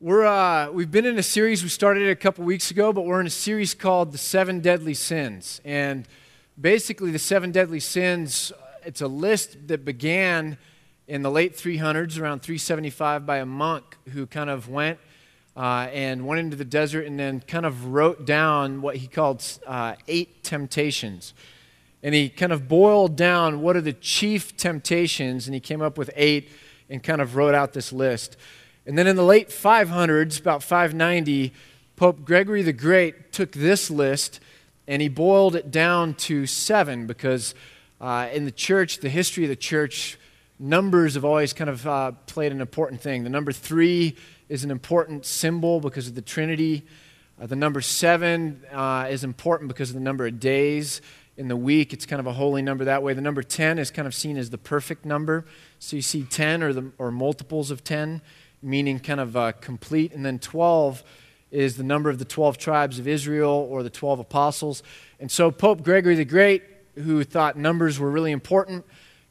[0.00, 3.04] We're, uh, we've been in a series, we started it a couple weeks ago, but
[3.04, 5.60] we're in a series called The Seven Deadly Sins.
[5.64, 6.06] And
[6.60, 8.52] basically, the seven deadly sins,
[8.84, 10.56] it's a list that began
[11.08, 15.00] in the late 300s, around 375, by a monk who kind of went
[15.56, 19.44] uh, and went into the desert and then kind of wrote down what he called
[19.66, 21.34] uh, eight temptations.
[22.04, 25.98] And he kind of boiled down what are the chief temptations, and he came up
[25.98, 26.50] with eight
[26.88, 28.36] and kind of wrote out this list.
[28.88, 31.52] And then in the late 500s, about 590,
[31.96, 34.40] Pope Gregory the Great took this list
[34.86, 37.54] and he boiled it down to seven because
[38.00, 40.18] uh, in the church, the history of the church,
[40.58, 43.24] numbers have always kind of uh, played an important thing.
[43.24, 44.16] The number three
[44.48, 46.86] is an important symbol because of the Trinity.
[47.38, 51.02] Uh, the number seven uh, is important because of the number of days
[51.36, 51.92] in the week.
[51.92, 53.12] It's kind of a holy number that way.
[53.12, 55.44] The number 10 is kind of seen as the perfect number.
[55.78, 58.22] So you see 10 or, the, or multiples of 10
[58.62, 60.12] meaning kind of uh, complete.
[60.12, 61.02] And then 12
[61.50, 64.82] is the number of the 12 tribes of Israel or the 12 apostles.
[65.18, 66.62] And so Pope Gregory the Great,
[66.94, 68.84] who thought numbers were really important,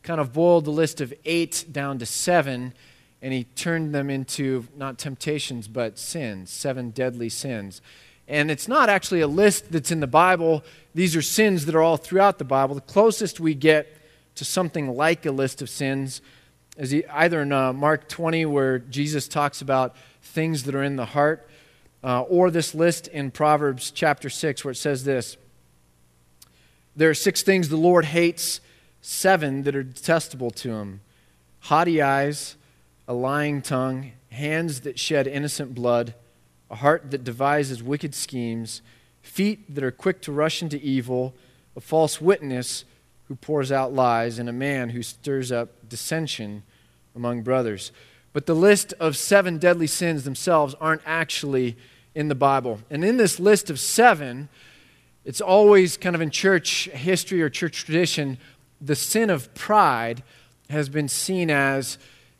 [0.03, 2.73] kind of boiled the list of eight down to seven,
[3.21, 7.81] and he turned them into not temptations, but sins, seven deadly sins.
[8.27, 10.63] And it's not actually a list that's in the Bible.
[10.93, 12.75] These are sins that are all throughout the Bible.
[12.75, 13.87] The closest we get
[14.35, 16.21] to something like a list of sins
[16.77, 21.05] is either in uh, Mark 20, where Jesus talks about things that are in the
[21.05, 21.49] heart,
[22.03, 25.37] uh, or this list in Proverbs chapter 6, where it says this
[26.95, 28.61] There are six things the Lord hates,
[29.01, 31.01] seven that are detestable to him.
[31.61, 32.55] Haughty eyes,
[33.07, 36.13] a lying tongue, hands that shed innocent blood,
[36.69, 38.81] a heart that devises wicked schemes,
[39.21, 41.33] feet that are quick to rush into evil,
[41.75, 42.85] a false witness
[43.27, 46.63] who pours out lies, and a man who stirs up dissension
[47.17, 47.91] among brothers.
[48.31, 51.75] But the list of seven deadly sins themselves aren't actually
[52.15, 52.79] in the Bible.
[52.89, 54.47] And in this list of seven,
[55.25, 58.37] it's always kind of in church history or church tradition,
[58.79, 60.23] the sin of pride
[60.69, 61.97] has been seen as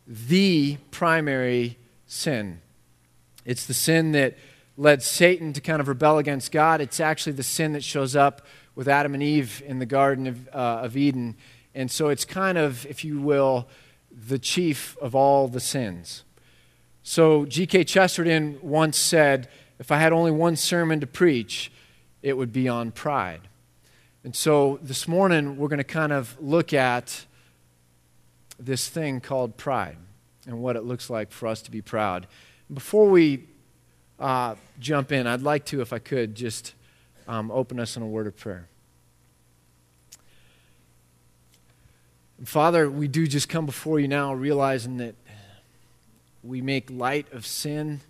[0.07, 2.61] the primary sin.
[3.43, 4.37] It's the sin that
[4.77, 6.79] led Satan to kind of rebel against God.
[6.79, 10.47] It's actually the sin that shows up with Adam and Eve in the Garden of,
[10.49, 11.35] uh, of Eden.
[11.73, 13.67] And so it's kind of, if you will,
[14.25, 16.23] the chief of all the sins.
[17.03, 17.83] So G.K.
[17.83, 19.47] Chesterton once said,
[19.79, 21.71] If I had only one sermon to preach,
[22.21, 23.41] it would be on pride.
[24.23, 27.25] And so this morning, we're going to kind of look at
[28.59, 29.97] this thing called pride
[30.45, 32.27] and what it looks like for us to be proud.
[32.73, 33.45] Before we
[34.19, 36.73] uh, jump in, I'd like to, if I could, just
[37.27, 38.67] um, open us in a word of prayer.
[42.45, 45.15] Father, we do just come before you now realizing that
[46.43, 48.01] we make light of sin.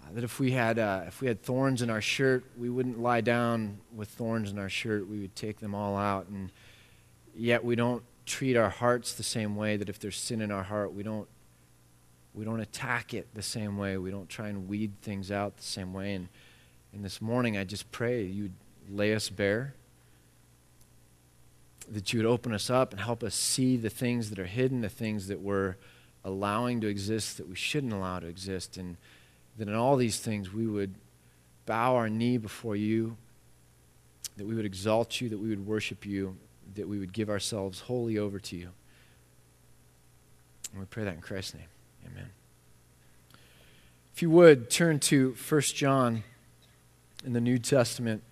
[0.00, 3.00] Uh, that if we, had, uh, if we had thorns in our shirt, we wouldn't
[3.00, 5.08] lie down with thorns in our shirt.
[5.08, 6.28] We would take them all out.
[6.28, 6.52] And
[7.34, 10.62] yet we don't treat our hearts the same way, that if there's sin in our
[10.62, 11.26] heart, we don't,
[12.32, 13.98] we don't attack it the same way.
[13.98, 16.14] We don't try and weed things out the same way.
[16.14, 16.28] And,
[16.92, 18.54] and this morning, I just pray you'd
[18.88, 19.74] lay us bare
[21.90, 24.80] that you would open us up and help us see the things that are hidden,
[24.80, 25.76] the things that we're
[26.24, 28.96] allowing to exist that we shouldn't allow to exist, and
[29.58, 30.94] that in all these things we would
[31.66, 33.16] bow our knee before you,
[34.36, 36.36] that we would exalt you, that we would worship you,
[36.74, 38.70] that we would give ourselves wholly over to you.
[40.72, 41.68] And we pray that in Christ's name.
[42.06, 42.30] Amen.
[44.14, 46.24] If you would turn to 1 John
[47.24, 48.22] in the New Testament.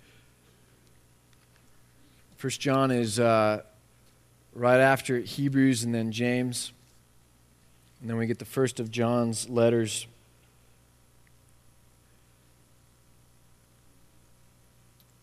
[2.42, 3.62] First John is uh,
[4.52, 6.72] right after Hebrews and then James.
[8.00, 10.08] And then we get the first of John's letters.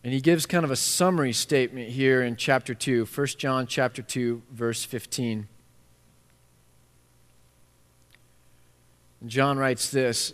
[0.02, 4.02] And he gives kind of a summary statement here in chapter 2, 1 John chapter
[4.02, 5.50] 2, verse 15.
[9.20, 10.32] And John writes this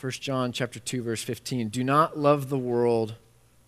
[0.00, 3.16] 1 John chapter 2 verse 15 Do not love the world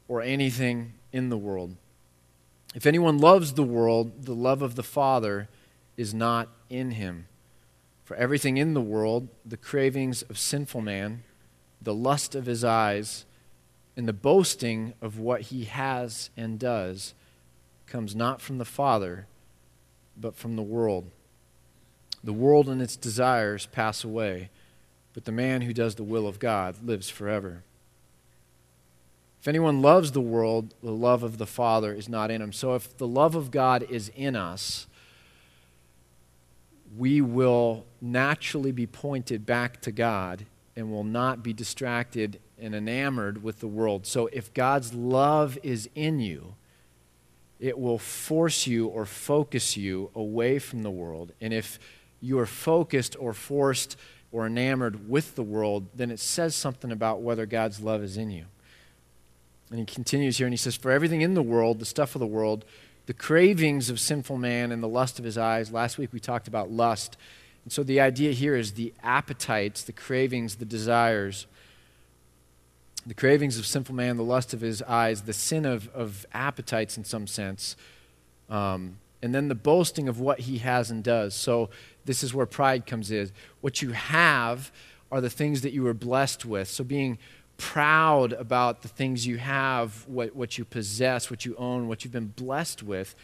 [0.07, 1.77] or anything in the world.
[2.75, 5.49] If anyone loves the world, the love of the Father
[5.97, 7.27] is not in him.
[8.05, 11.25] For everything in the world, the cravings of sinful man,
[11.81, 13.25] the lust of his eyes,
[13.97, 17.15] and the boasting of what he has and does,
[17.87, 19.27] comes not from the Father,
[20.17, 21.11] but from the world.
[22.23, 24.51] The world and its desires pass away,
[25.15, 27.63] but the man who does the will of God lives forever.
[29.41, 32.53] If anyone loves the world, the love of the Father is not in him.
[32.53, 34.87] So if the love of God is in us,
[36.97, 43.43] we will naturally be pointed back to God and will not be distracted and enamored
[43.43, 44.07] with the world.
[44.07, 46.55] So if God's love is in you,
[47.61, 51.33] it will force you or focus you away from the world.
[51.41, 51.79] And if
[52.21, 53.97] you are focused or forced
[54.31, 58.31] or enamored with the world, then it says something about whether God's love is in
[58.31, 58.45] you.
[59.71, 62.21] And he continues here and he says, For everything in the world, the stuff of
[62.21, 62.65] the world,
[63.07, 65.73] the cravings of sinful man and the lust of his eyes.
[65.73, 67.17] Last week we talked about lust.
[67.65, 71.47] And so the idea here is the appetites, the cravings, the desires,
[73.07, 76.97] the cravings of sinful man, the lust of his eyes, the sin of, of appetites
[76.97, 77.77] in some sense,
[78.51, 81.35] um, and then the boasting of what he has and does.
[81.35, 81.71] So
[82.05, 83.31] this is where pride comes in.
[83.61, 84.71] What you have
[85.11, 86.69] are the things that you were blessed with.
[86.69, 87.19] So being
[87.59, 92.13] proud about the things you have, what, what you possess, what you own, what you've
[92.13, 93.15] been blessed with,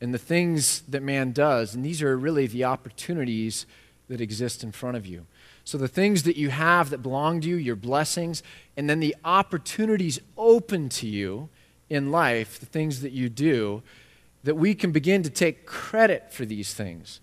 [0.00, 1.74] and the things that man does.
[1.74, 3.66] And these are really the opportunities
[4.08, 5.26] that exist in front of you.
[5.64, 8.42] So, the things that you have that belong to you, your blessings,
[8.76, 11.50] and then the opportunities open to you
[11.90, 13.82] in life, the things that you do,
[14.44, 17.20] that we can begin to take credit for these things.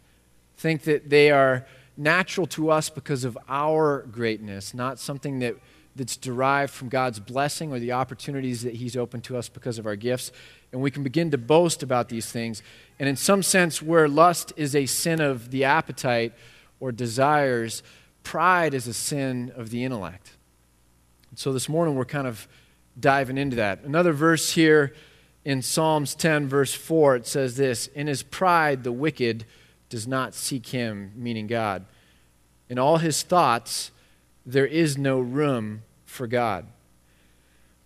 [0.57, 1.65] Think that they are
[1.97, 5.55] natural to us because of our greatness, not something that
[5.95, 9.85] that's derived from God's blessing or the opportunities that He's opened to us because of
[9.85, 10.31] our gifts.
[10.71, 12.61] And we can begin to boast about these things.
[12.99, 16.33] And in some sense, where lust is a sin of the appetite
[16.79, 17.81] or desires,
[18.23, 20.31] pride is a sin of the intellect.
[21.35, 22.47] So this morning, we're kind of
[22.99, 23.81] diving into that.
[23.83, 24.93] Another verse here
[25.43, 29.45] in Psalms 10, verse 4, it says this In his pride, the wicked
[29.89, 31.85] does not seek him, meaning God.
[32.67, 33.91] In all his thoughts,
[34.45, 36.67] there is no room for God.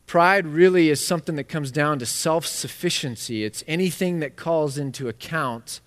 [0.05, 3.43] Pride really is something that comes down to self sufficiency.
[3.43, 5.81] It's anything that calls into account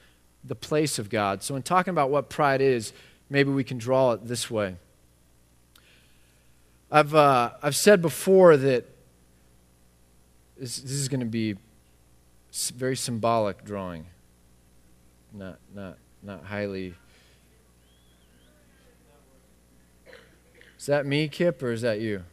[0.45, 1.43] the place of God.
[1.43, 2.93] So, in talking about what pride is,
[3.29, 4.77] maybe we can draw it this way.
[6.91, 8.85] I've, uh, I've said before that
[10.59, 11.57] this, this is going to be
[12.75, 14.07] very symbolic drawing,
[15.33, 16.95] not, not, not highly
[20.83, 22.25] Is that me, Kip, or is that you?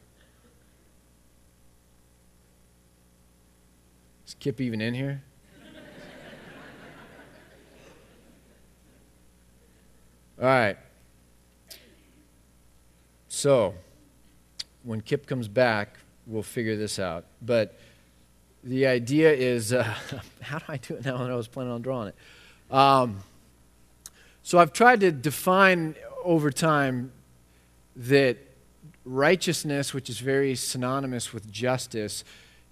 [4.26, 5.22] Is Kip even in here?
[10.42, 10.78] All right.
[13.28, 13.76] So,
[14.82, 17.26] when Kip comes back, we'll figure this out.
[17.44, 17.78] But
[18.64, 19.84] the idea is uh,
[20.42, 22.76] how do I do it now when I was planning on drawing it?
[22.76, 23.20] Um,
[24.42, 25.94] so, I've tried to define
[26.24, 27.12] over time
[27.96, 28.38] that
[29.06, 32.24] righteousness, which is very synonymous with justice,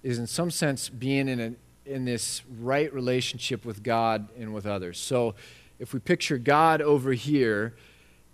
[0.02, 1.52] is in some sense being in, a,
[1.90, 4.98] in this right relationship with God and with others.
[4.98, 5.34] So
[5.78, 7.74] if we picture God over here,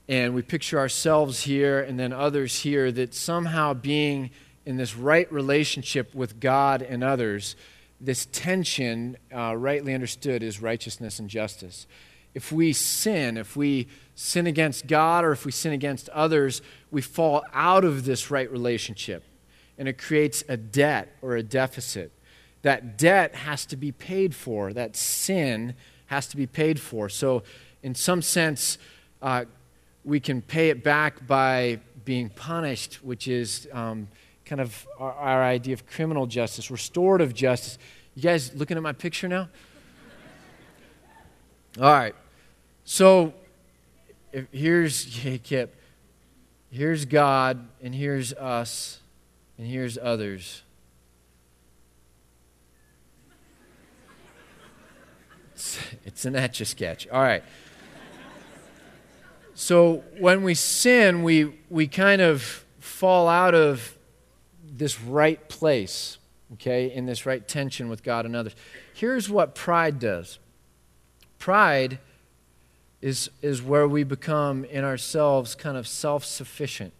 [0.08, 4.30] and we picture ourselves here and then others here, that somehow being
[4.66, 7.56] in this right relationship with God and others,
[8.00, 11.86] this tension, uh, rightly understood, is righteousness and justice.
[12.34, 17.00] If we sin, if we sin against God or if we sin against others, we
[17.00, 19.24] fall out of this right relationship.
[19.78, 22.12] And it creates a debt or a deficit.
[22.62, 25.74] That debt has to be paid for, that sin
[26.06, 27.08] has to be paid for.
[27.08, 27.42] So,
[27.82, 28.78] in some sense,
[29.20, 29.44] uh,
[30.04, 34.08] we can pay it back by being punished, which is um,
[34.44, 37.78] kind of our, our idea of criminal justice, restorative justice.
[38.14, 39.48] You guys looking at my picture now?
[41.80, 42.14] All right.
[42.84, 43.34] So
[44.32, 45.04] if, here's
[45.44, 45.76] Kip.
[46.70, 48.98] Here's God, and here's us,
[49.56, 50.62] and here's others.
[55.52, 57.06] It's, it's an etch a sketch.
[57.08, 57.44] All right.
[59.54, 63.96] So when we sin, we, we kind of fall out of
[64.64, 66.18] this right place,
[66.54, 68.56] okay, in this right tension with God and others.
[68.94, 70.40] Here's what pride does
[71.38, 72.00] pride
[73.04, 76.94] is, is where we become in ourselves kind of self sufficient.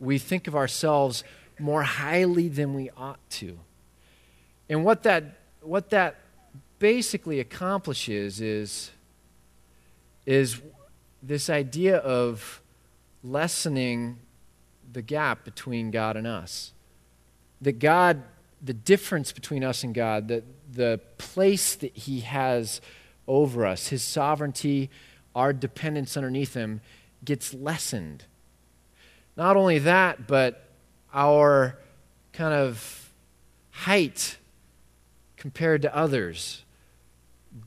[0.00, 1.22] We think of ourselves
[1.58, 3.58] more highly than we ought to.
[4.70, 5.24] And what that,
[5.60, 6.16] what that
[6.78, 8.90] basically accomplishes is,
[10.24, 10.62] is
[11.22, 12.62] this idea of
[13.22, 14.16] lessening
[14.90, 16.72] the gap between God and us.
[17.60, 18.22] That God,
[18.62, 22.80] the difference between us and God, that the place that He has
[23.28, 23.88] over us.
[23.88, 24.90] His sovereignty,
[25.34, 26.80] our dependence underneath Him,
[27.24, 28.24] gets lessened.
[29.36, 30.68] Not only that, but
[31.12, 31.78] our
[32.32, 33.10] kind of
[33.70, 34.38] height
[35.36, 36.64] compared to others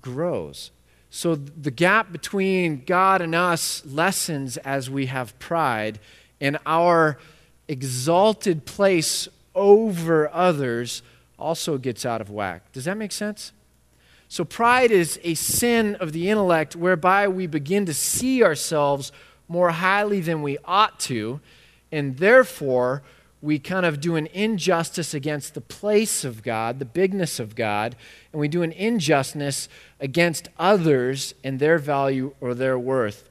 [0.02, 0.72] grows.
[1.10, 6.00] So the gap between God and us lessens as we have pride,
[6.40, 7.18] and our
[7.68, 11.02] exalted place over others
[11.38, 12.72] also gets out of whack.
[12.72, 13.52] Does that make sense?
[14.32, 19.12] So, pride is a sin of the intellect whereby we begin to see ourselves
[19.48, 21.42] more highly than we ought to,
[21.92, 23.02] and therefore
[23.42, 27.96] we kind of do an injustice against the place of God, the bigness of God,
[28.32, 29.68] and we do an injustice
[30.00, 33.28] against others and their value or their worth.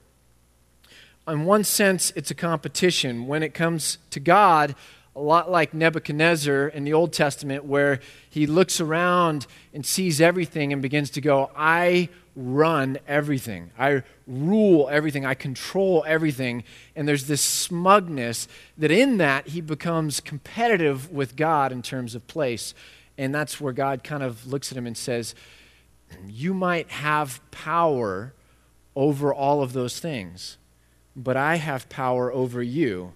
[1.28, 3.28] In one sense, it's a competition.
[3.28, 4.74] When it comes to God,
[5.18, 7.98] a lot like Nebuchadnezzar in the Old Testament, where
[8.30, 13.72] he looks around and sees everything and begins to go, I run everything.
[13.76, 15.26] I rule everything.
[15.26, 16.62] I control everything.
[16.94, 18.46] And there's this smugness
[18.76, 22.72] that in that he becomes competitive with God in terms of place.
[23.18, 25.34] And that's where God kind of looks at him and says,
[26.28, 28.34] You might have power
[28.94, 30.58] over all of those things,
[31.16, 33.14] but I have power over you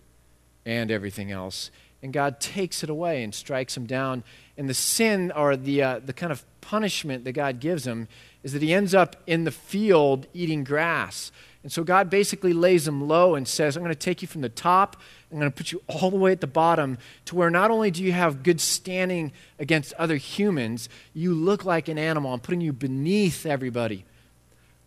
[0.67, 1.71] and everything else
[2.03, 4.25] and God takes it away and strikes him down.
[4.57, 8.09] And the sin or the, uh, the kind of punishment that God gives him
[8.43, 11.31] is that he ends up in the field eating grass.
[11.63, 14.41] And so God basically lays him low and says, I'm going to take you from
[14.41, 14.97] the top,
[15.31, 17.91] I'm going to put you all the way at the bottom to where not only
[17.91, 22.33] do you have good standing against other humans, you look like an animal.
[22.33, 24.05] I'm putting you beneath everybody.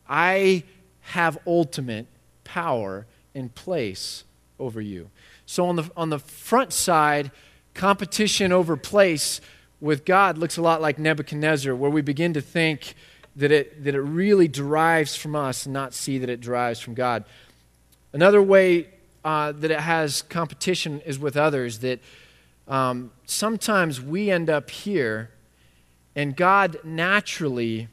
[0.08, 0.64] I
[1.02, 2.08] have ultimate
[2.44, 4.24] power and place
[4.60, 5.10] over you.
[5.46, 7.32] So on the, on the front side,
[7.74, 9.42] competition over place
[9.80, 12.96] with God looks a lot like Nebuchadnezzar, where we begin to think
[13.36, 16.94] that it, that it really derives from us and not see that it derives from
[16.94, 17.26] God.
[18.14, 18.88] Another way
[19.24, 22.00] uh, that it has competition is with others, that
[22.68, 25.32] um, sometimes we end up here
[26.16, 27.90] and God naturally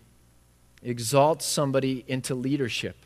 [0.83, 2.97] exalts somebody into leadership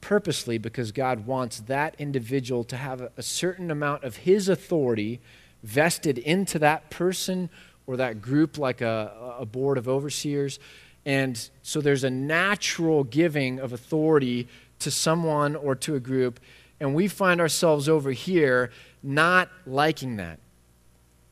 [0.00, 5.20] purposely because God wants that individual to have a, certain amount of his authority
[5.62, 7.50] vested into that person
[7.86, 10.58] or that group, like a, a board of overseers.
[11.04, 14.48] And so there's a natural giving of authority
[14.80, 16.40] to someone or to a group.
[16.78, 18.70] And we find ourselves over here
[19.02, 20.38] not liking that.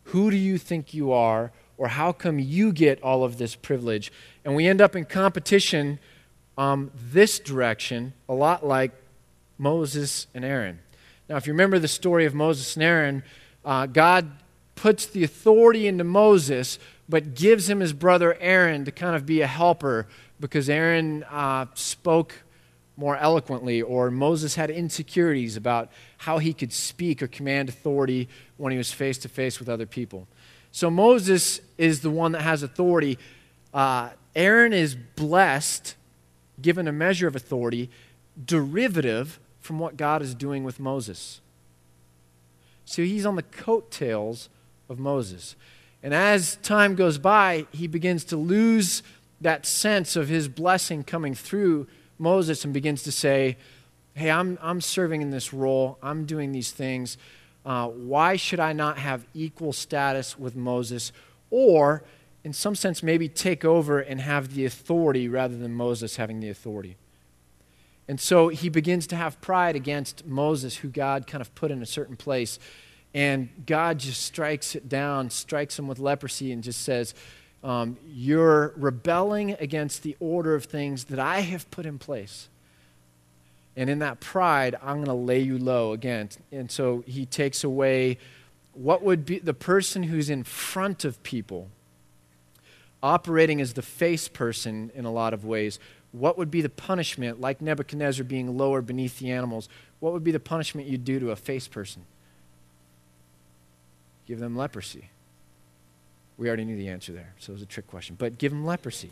[0.04, 1.52] Who do you think you are?
[1.76, 4.10] Or how come you get all of this privilege?
[4.44, 6.00] And we end up in competition
[6.59, 8.91] um, this direction, a lot like
[9.59, 10.81] Moses and Aaron.
[11.29, 13.23] Now, if you remember the story of Moses and Aaron,
[13.65, 14.31] uh, God
[14.75, 19.41] puts the authority into Moses, but gives him his brother Aaron to kind of be
[19.41, 20.09] a helper
[20.41, 22.35] because Aaron uh, spoke
[22.97, 28.73] more eloquently, or Moses had insecurities about how he could speak or command authority when
[28.73, 30.27] he was face to face with other people.
[30.73, 33.17] So Moses is the one that has authority.
[33.73, 35.95] Uh, Aaron is blessed
[36.61, 37.91] given a measure of authority
[38.45, 41.41] derivative from what God is doing with Moses.
[42.85, 44.49] So he's on the coattails
[44.88, 45.57] of Moses.
[46.03, 49.03] And as time goes by, he begins to lose
[49.41, 51.87] that sense of his blessing coming through
[52.19, 53.57] Moses and begins to say,
[54.15, 57.19] Hey, I'm, I'm serving in this role, I'm doing these things.
[57.65, 61.12] Uh, why should I not have equal status with Moses?
[61.50, 62.03] Or
[62.49, 66.49] in some sense, maybe take over and have the authority rather than Moses having the
[66.49, 66.97] authority.
[68.09, 71.83] And so he begins to have pride against Moses, who God kind of put in
[71.83, 72.59] a certain place.
[73.12, 77.12] And God just strikes it down, strikes him with leprosy, and just says,
[77.62, 82.49] um, You're rebelling against the order of things that I have put in place.
[83.76, 86.31] And in that pride, I'm going to lay you low again.
[86.50, 88.17] And so he takes away
[88.73, 91.69] what would be the person who's in front of people
[93.02, 95.78] operating as the face person in a lot of ways,
[96.12, 99.69] what would be the punishment, like Nebuchadnezzar being lower beneath the animals,
[100.00, 102.02] what would be the punishment you'd do to a face person?
[104.26, 105.11] Give them leprosy.
[106.37, 108.17] We already knew the answer there, so it was a trick question.
[108.19, 109.11] But give them leprosy.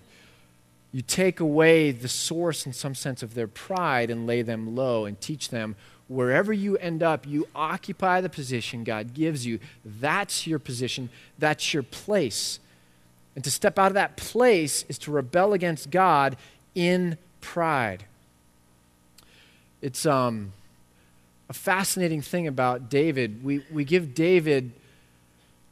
[0.93, 5.05] You take away the source, in some sense, of their pride and lay them low
[5.05, 5.77] and teach them
[6.09, 9.59] wherever you end up, you occupy the position God gives you.
[9.85, 12.61] That's your position, that's your place.
[13.37, 16.37] And to step out of that place is to rebel against God
[16.75, 18.05] in pride.
[19.83, 20.53] It's um,
[21.49, 23.45] a fascinating thing about David.
[23.45, 24.73] We, we give David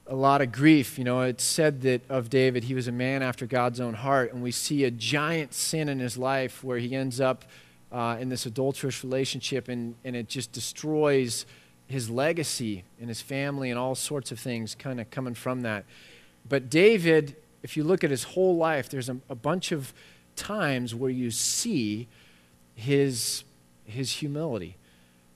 [0.07, 0.99] a lot of grief.
[0.99, 4.35] You know, it's said that of David, he was a man after God's own heart.
[4.35, 7.47] And we see a giant sin in his life where he ends up
[7.91, 11.47] uh, in this adulterous relationship and, and it just destroys
[11.87, 15.87] his legacy and his family and all sorts of things kind of coming from that.
[16.47, 19.95] But David if you look at his whole life, there's a, a bunch of
[20.37, 22.07] times where you see
[22.75, 23.43] his,
[23.87, 24.77] his humility.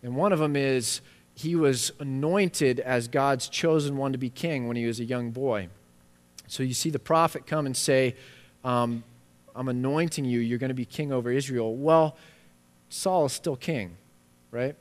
[0.03, 1.01] And one of them is
[1.35, 5.31] he was anointed as God's chosen one to be king when he was a young
[5.31, 5.69] boy.
[6.49, 8.15] So you see the prophet come and say,
[8.63, 9.05] um,
[9.57, 11.75] I'm anointing you, you're going to be king over Israel.
[11.77, 12.15] Well,
[12.91, 13.97] Saul is still king,
[14.51, 14.77] right?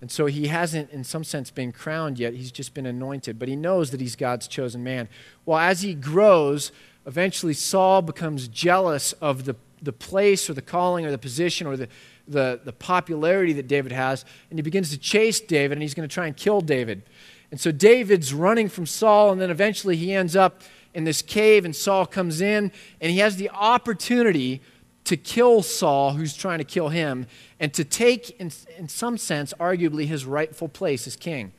[0.00, 2.32] And so he hasn't, in some sense, been crowned yet.
[2.32, 5.08] He's just been anointed, but he knows that he's God's chosen man.
[5.44, 6.72] Well, as he grows,
[7.06, 11.76] eventually Saul becomes jealous of the, the place or the calling or the position or
[11.76, 11.88] the,
[12.26, 16.08] the, the popularity that David has, and he begins to chase David, and he's going
[16.08, 17.02] to try and kill David.
[17.50, 20.62] And so David's running from Saul, and then eventually he ends up
[20.94, 24.62] in this cave, and Saul comes in, and he has the opportunity
[25.10, 27.26] to kill Saul, who's trying to kill him,
[27.58, 31.50] and to take, in, in some sense, arguably his rightful place as king.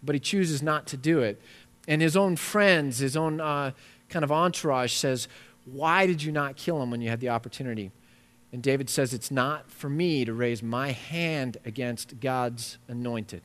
[0.00, 1.42] But he chooses not to do it.
[1.88, 3.72] And his own friends, his own uh,
[4.08, 5.26] kind of entourage says,
[5.64, 7.90] Why did you not kill him when you had the opportunity?
[8.52, 13.42] And David says, It's not for me to raise my hand against God's anointed.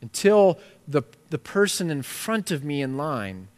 [0.00, 3.48] Until the, the person in front of me in line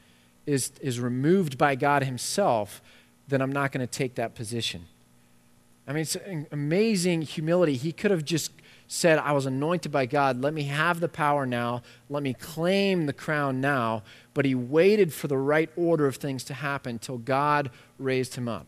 [0.46, 2.80] is, is removed by God Himself,
[3.28, 4.86] then I'm not going to take that position.
[5.86, 6.16] I mean, it's
[6.50, 7.76] amazing humility.
[7.76, 8.52] He could have just
[8.88, 10.40] said, I was anointed by God.
[10.40, 11.82] Let me have the power now.
[12.10, 14.02] Let me claim the crown now.
[14.34, 18.48] But he waited for the right order of things to happen until God raised him
[18.48, 18.66] up.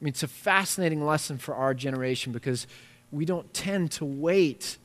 [0.00, 2.66] I mean, it's a fascinating lesson for our generation because
[3.10, 4.76] we don't tend to wait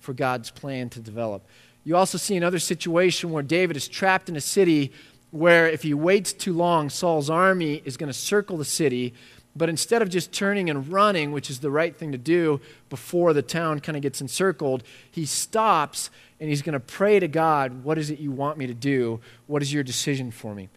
[0.00, 1.42] for God's plan to develop.
[1.84, 4.92] You also see another situation where David is trapped in a city
[5.30, 9.14] where if he waits too long, Saul's army is going to circle the city.
[9.54, 13.32] But instead of just turning and running, which is the right thing to do before
[13.32, 17.82] the town kind of gets encircled, he stops and he's going to pray to God,
[17.82, 19.20] What is it you want me to do?
[19.46, 20.68] What is your decision for me?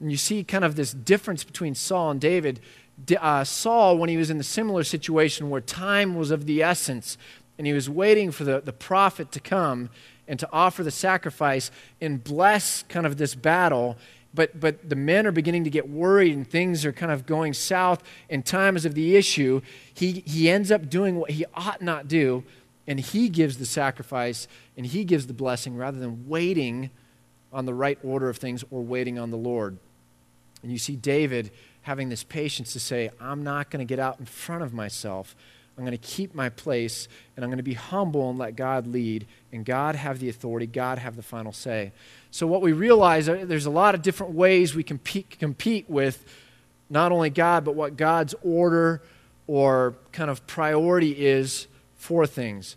[0.00, 2.60] And you see kind of this difference between Saul and David.
[3.18, 7.18] Uh, Saul, when he was in the similar situation where time was of the essence
[7.60, 9.90] and he was waiting for the, the prophet to come,
[10.26, 13.98] and to offer the sacrifice and bless kind of this battle.
[14.32, 17.52] But, but the men are beginning to get worried and things are kind of going
[17.52, 19.60] south and time is of the issue.
[19.92, 22.44] He, he ends up doing what he ought not do
[22.86, 26.88] and he gives the sacrifice and he gives the blessing rather than waiting
[27.52, 29.76] on the right order of things or waiting on the Lord.
[30.62, 31.50] And you see David
[31.82, 35.36] having this patience to say, I'm not going to get out in front of myself.
[35.80, 38.86] I'm going to keep my place and I'm going to be humble and let God
[38.86, 41.92] lead and God have the authority, God have the final say.
[42.30, 46.22] So, what we realize, uh, there's a lot of different ways we compete, compete with
[46.90, 49.00] not only God, but what God's order
[49.46, 51.66] or kind of priority is
[51.96, 52.76] for things.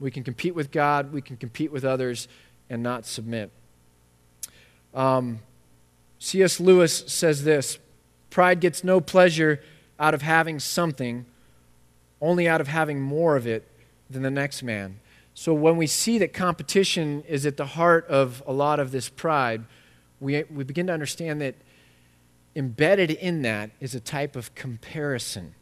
[0.00, 2.26] We can compete with God, we can compete with others,
[2.68, 3.52] and not submit.
[4.92, 5.38] Um,
[6.18, 6.58] C.S.
[6.58, 7.78] Lewis says this
[8.30, 9.62] Pride gets no pleasure
[10.00, 11.24] out of having something
[12.22, 13.68] only out of having more of it
[14.08, 15.00] than the next man.
[15.34, 19.08] So when we see that competition is at the heart of a lot of this
[19.08, 19.64] pride,
[20.20, 21.56] we, we begin to understand that
[22.54, 25.54] embedded in that is a type of comparison.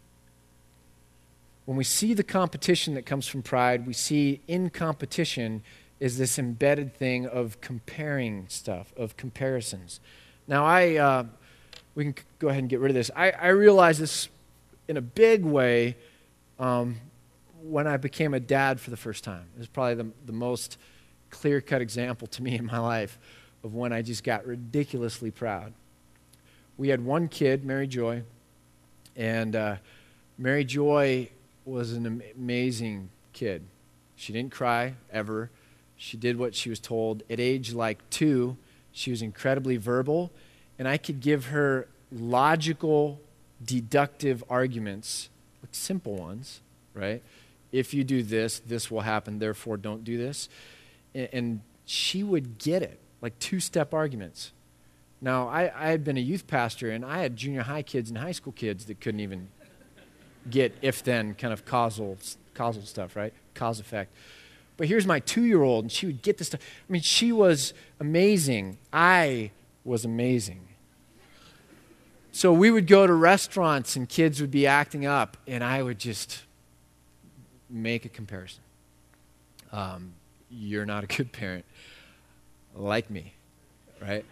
[1.64, 5.62] When we see the competition that comes from pride, we see in competition
[5.98, 10.00] is this embedded thing of comparing stuff, of comparisons.
[10.48, 11.24] Now, I, uh,
[11.94, 13.10] we can go ahead and get rid of this.
[13.14, 14.28] I, I realize this
[14.88, 15.96] in a big way
[16.60, 17.00] um,
[17.62, 19.46] when I became a dad for the first time.
[19.56, 20.78] It was probably the, the most
[21.30, 23.18] clear cut example to me in my life
[23.64, 25.72] of when I just got ridiculously proud.
[26.76, 28.22] We had one kid, Mary Joy,
[29.16, 29.76] and uh,
[30.38, 31.30] Mary Joy
[31.64, 33.64] was an amazing kid.
[34.16, 35.50] She didn't cry ever.
[35.96, 37.22] She did what she was told.
[37.30, 38.56] At age like two,
[38.92, 40.30] she was incredibly verbal,
[40.78, 43.20] and I could give her logical,
[43.64, 45.29] deductive arguments
[45.72, 46.61] simple ones,
[46.94, 47.22] right?
[47.72, 50.48] If you do this, this will happen, therefore don't do this.
[51.14, 54.52] And, she would get it, like two step arguments.
[55.20, 58.18] Now, I, I had been a youth pastor, and I had junior high kids and
[58.18, 59.48] high school kids that couldn't even
[60.48, 62.16] get if then kind of causal,
[62.54, 63.35] causal stuff, right?
[63.54, 64.12] Cause effect.
[64.76, 66.61] But here's my two year old, and she would get this stuff.
[66.88, 68.78] I mean, she was amazing.
[68.92, 69.50] I
[69.85, 70.61] was amazing.
[72.40, 75.98] So we would go to restaurants and kids would be acting up, and I would
[75.98, 76.44] just
[77.68, 78.62] make a comparison.
[79.72, 80.14] Um,
[80.50, 81.66] you're not a good parent,
[82.74, 83.35] like me,
[84.00, 84.24] right?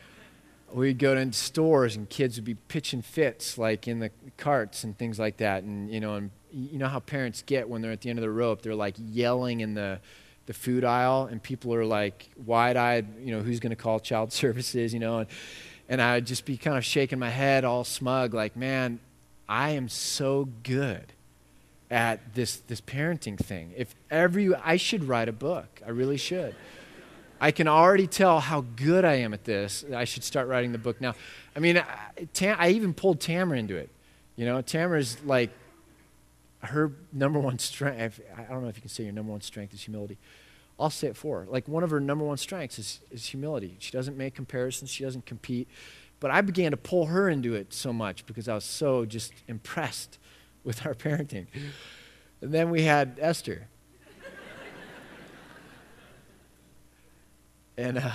[0.73, 4.97] We'd go to stores and kids would be pitching fits, like in the carts and
[4.97, 5.65] things like that.
[5.65, 8.23] And you know, and you know how parents get when they're at the end of
[8.23, 8.63] the rope.
[8.63, 10.01] They're like yelling in the
[10.47, 13.07] the food aisle, and people are like wide-eyed.
[13.21, 14.95] You know, who's going to call child services?
[14.95, 15.29] You know, and
[15.89, 19.01] and I'd just be kind of shaking my head all smug, like, man,
[19.49, 21.13] I am so good
[21.91, 23.73] at this, this parenting thing.
[23.77, 25.81] If every, I should write a book.
[25.87, 26.55] I really should.
[27.41, 29.85] I can already tell how good I am at this.
[29.95, 31.15] I should start writing the book now.
[31.57, 31.85] I mean, I,
[32.35, 33.89] Tam, I even pulled Tamara into it.
[34.37, 35.51] You know, Tamara's like,
[36.61, 39.73] her number one strength, I don't know if you can say your number one strength
[39.73, 40.19] is humility.
[40.79, 41.47] I'll say it for her.
[41.51, 43.77] Like, one of her number one strengths is, is humility.
[43.81, 45.69] She doesn't make comparisons, she doesn't compete.
[46.21, 49.33] But I began to pull her into it so much because I was so just
[49.47, 50.19] impressed
[50.65, 51.47] with our parenting.
[52.41, 53.69] And then we had Esther.
[57.79, 58.11] and, uh,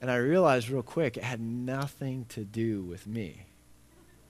[0.00, 3.46] and I realized real quick it had nothing to do with me.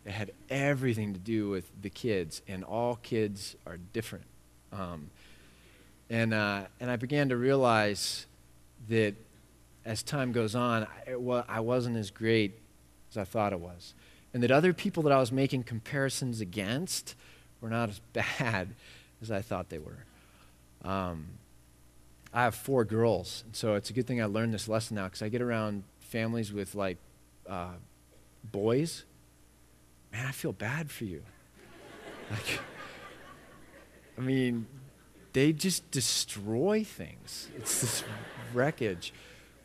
[0.05, 4.25] It had everything to do with the kids, and all kids are different.
[4.73, 5.11] Um,
[6.13, 8.27] and, uh, and I began to realize
[8.91, 9.15] that
[9.87, 12.59] as time goes on, I, well, I wasn't as great
[13.11, 13.95] as I thought it was.
[14.35, 17.15] And that other people that I was making comparisons against
[17.63, 18.75] were not as bad
[19.23, 20.05] as I thought they were.
[20.85, 21.29] Um,
[22.35, 25.05] I have four girls, and so it's a good thing I learned this lesson now
[25.05, 26.99] because I get around families with like
[27.49, 27.75] uh,
[28.45, 29.05] boys.
[30.13, 31.23] Man, I feel bad for you.
[32.31, 32.61] Like,
[34.17, 34.67] I mean,
[35.33, 37.49] they just destroy things.
[37.57, 38.05] It's this
[38.53, 39.13] wreckage.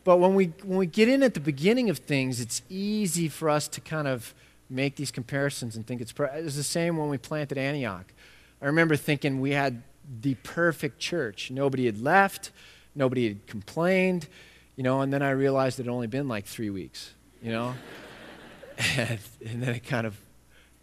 [0.04, 3.50] But when we, when we get in at the beginning of things, it's easy for
[3.50, 4.34] us to kind of
[4.70, 8.06] make these comparisons and think it's, it's the same when we planted Antioch.
[8.62, 9.84] I remember thinking we had
[10.22, 11.52] the perfect church.
[11.52, 12.52] Nobody had left,
[12.96, 14.28] nobody had complained,
[14.76, 17.76] you know, and then I realized it had only been like three weeks, you know?
[18.96, 20.18] and, and then it kind of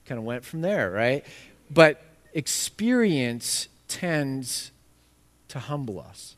[0.04, 1.24] kind of went from there, right?
[1.70, 2.02] But
[2.34, 4.70] experience tends
[5.48, 6.36] to humble us.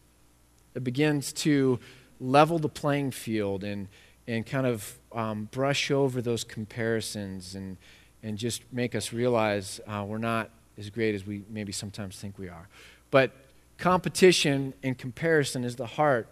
[0.74, 1.78] It begins to
[2.20, 3.88] level the playing field and,
[4.26, 7.76] and kind of um, brush over those comparisons and,
[8.22, 12.38] and just make us realize uh, we're not as great as we maybe sometimes think
[12.38, 12.68] we are.
[13.10, 13.32] But
[13.78, 16.28] competition and comparison is the heart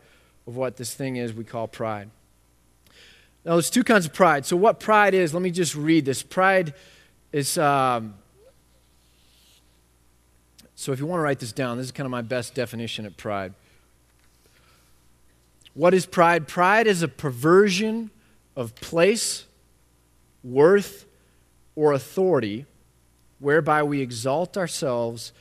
[0.47, 2.11] of what this thing is we call pride.
[3.45, 4.47] Now, there's two kinds of pride.
[4.47, 6.23] So, what pride is, let me just read this.
[6.23, 6.75] Pride
[7.33, 8.15] is, um,
[10.77, 13.07] so if you want to write this down, this is kind of my best definition
[13.07, 13.55] of pride.
[15.75, 16.47] What is pride?
[16.47, 18.11] Pride is a perversion
[18.57, 19.45] of place,
[20.43, 21.07] worth,
[21.77, 22.67] or authority
[23.41, 25.33] whereby we exalt ourselves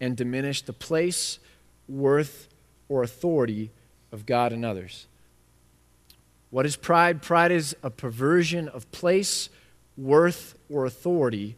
[0.00, 1.38] and diminish the place,
[1.88, 2.48] worth,
[2.88, 3.70] or authority
[4.10, 5.06] of God and others.
[6.50, 7.22] What is pride?
[7.22, 9.48] Pride is a perversion of place,
[9.96, 11.56] worth, or authority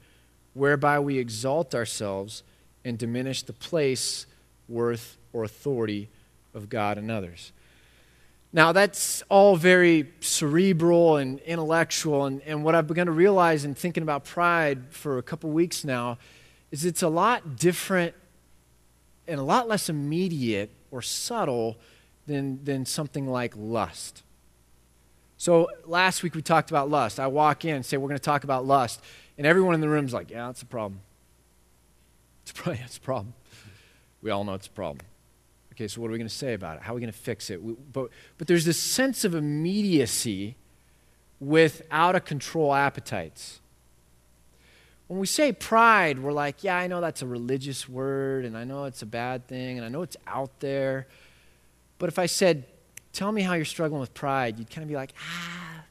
[0.53, 2.43] whereby we exalt ourselves
[2.85, 4.27] and diminish the place,
[4.69, 6.09] worth, or authority
[6.55, 7.53] of God and others.
[8.53, 12.27] Now, that's all very cerebral and intellectual.
[12.27, 15.85] And, and what I've begun to realize in thinking about pride for a couple weeks
[15.85, 16.19] now
[16.71, 18.15] is it's a lot different
[19.27, 21.77] and a lot less immediate or subtle
[22.27, 24.23] than, than something like lust.
[25.37, 27.19] So, last week we talked about lust.
[27.19, 29.01] I walk in and say, We're going to talk about lust.
[29.37, 31.01] And everyone in the room's like, Yeah, that's a problem.
[32.47, 33.35] It's a, it's a problem.
[34.23, 35.07] We all know it's a problem.
[35.73, 36.83] Okay, so what are we going to say about it?
[36.83, 37.63] How are we going to fix it?
[37.63, 40.57] We, but, but there's this sense of immediacy
[41.41, 43.61] with out of control appetites.
[45.09, 48.65] When we say pride, we're like, yeah, I know that's a religious word, and I
[48.65, 51.07] know it's a bad thing, and I know it's out there.
[51.99, 52.65] But if I said,
[53.13, 55.85] tell me how you're struggling with pride, you'd kind of be like, ah,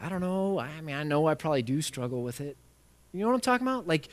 [0.00, 0.60] I don't know.
[0.60, 2.56] I mean, I know I probably do struggle with it.
[3.12, 3.88] You know what I'm talking about?
[3.88, 4.08] Like,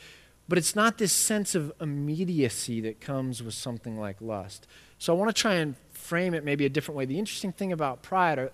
[0.48, 4.66] but it's not this sense of immediacy that comes with something like lust.
[4.98, 7.04] So I want to try and frame it maybe a different way.
[7.04, 8.52] The interesting thing about pride are,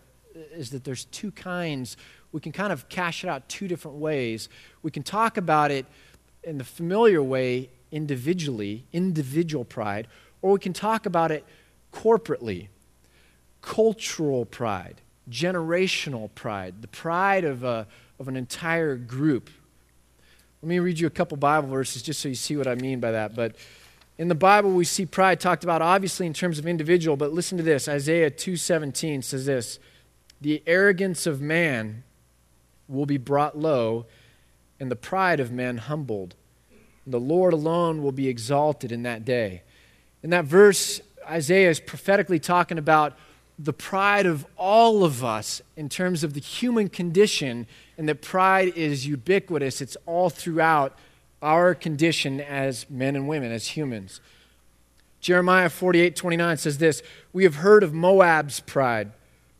[0.52, 1.96] is that there's two kinds.
[2.32, 4.48] We can kind of cash it out two different ways.
[4.82, 5.86] We can talk about it
[6.42, 10.08] in the familiar way, individually, individual pride,
[10.40, 11.44] or we can talk about it
[11.92, 12.68] corporately,
[13.60, 17.86] cultural pride, generational pride, the pride of, a,
[18.18, 19.50] of an entire group.
[20.62, 23.00] Let me read you a couple Bible verses just so you see what I mean
[23.00, 23.34] by that.
[23.34, 23.56] But
[24.16, 27.58] in the Bible, we see pride talked about obviously in terms of individual, but listen
[27.58, 27.88] to this.
[27.88, 29.80] Isaiah 2:17 says this:
[30.40, 32.04] "The arrogance of man
[32.86, 34.06] will be brought low,
[34.78, 36.36] and the pride of men humbled.
[37.04, 39.62] And the Lord alone will be exalted in that day."
[40.22, 43.18] In that verse, Isaiah is prophetically talking about
[43.58, 48.68] the pride of all of us in terms of the human condition and that pride
[48.76, 49.80] is ubiquitous.
[49.80, 50.96] It's all throughout
[51.40, 54.20] our condition as men and women, as humans.
[55.20, 57.02] Jeremiah 48 29 says this
[57.32, 59.12] We have heard of Moab's pride,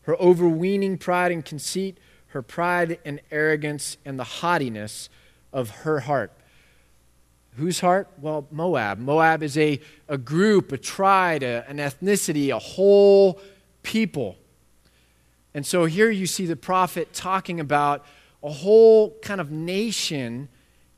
[0.03, 5.09] her overweening pride and conceit, her pride and arrogance and the haughtiness
[5.53, 6.33] of her heart.
[7.57, 8.09] Whose heart?
[8.19, 8.99] Well, Moab.
[8.99, 13.39] Moab is a, a group, a tribe, a, an ethnicity, a whole
[13.83, 14.37] people.
[15.53, 18.07] And so here you see the prophet talking about
[18.43, 20.49] a whole kind of nation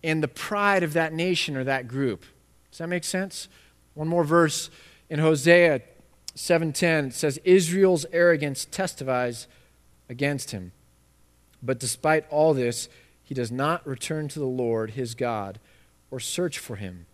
[0.03, 2.25] and the pride of that nation or that group.
[2.71, 3.49] Does that make sense?
[3.95, 4.71] One more verse
[5.09, 5.83] in Hosea
[6.37, 9.47] 7:10 it says Israel's arrogance testifies
[10.09, 10.73] against him.
[11.63, 12.89] But despite all this,
[13.23, 15.59] he does not return to the Lord his God
[16.11, 17.07] or search for him.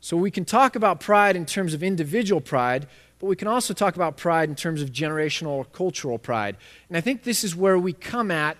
[0.00, 2.86] So we can talk about pride in terms of individual pride,
[3.18, 6.56] but we can also talk about pride in terms of generational or cultural pride.
[6.88, 8.56] And I think this is where we come at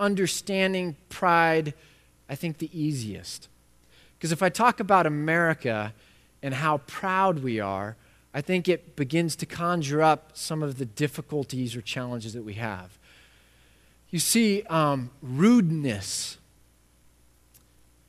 [0.00, 1.74] understanding pride,
[2.28, 3.48] I think, the easiest.
[4.18, 5.92] Because if I talk about America
[6.42, 7.96] and how proud we are,
[8.32, 12.54] I think it begins to conjure up some of the difficulties or challenges that we
[12.54, 12.98] have.
[14.10, 16.38] You see, um, rudeness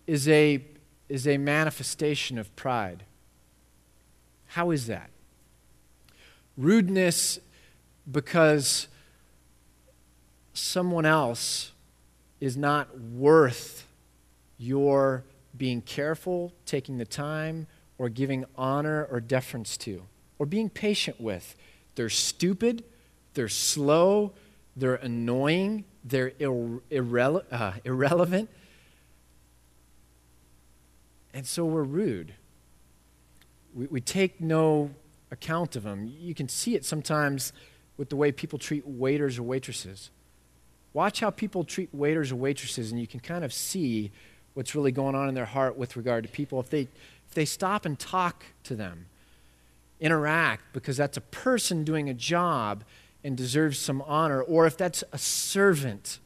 [0.07, 0.63] is a,
[1.09, 3.03] is a manifestation of pride.
[4.47, 5.09] How is that?
[6.57, 7.39] Rudeness
[8.11, 8.87] because
[10.53, 11.71] someone else
[12.45, 13.87] is not worth
[14.59, 15.23] your
[15.57, 17.65] being careful, taking the time,
[17.97, 20.03] or giving honor or deference to,
[20.37, 21.55] or being patient with.
[21.95, 22.83] They're stupid,
[23.33, 24.33] they're slow,
[24.75, 28.47] they're annoying, they're irre- uh, irrelevant,
[31.33, 32.35] and so we're rude.
[33.73, 34.91] We, we take no
[35.31, 36.13] account of them.
[36.19, 37.53] You can see it sometimes
[37.97, 40.11] with the way people treat waiters or waitresses.
[40.95, 44.11] Watch how people treat waiters or waitresses, and you can kind of see
[44.53, 46.57] what's really going on in their heart with regard to people.
[46.61, 46.83] If they,
[47.27, 49.07] if they stop and talk to them,
[49.99, 52.85] interact, because that's a person doing a job
[53.25, 56.19] and deserves some honor, or if that's a servant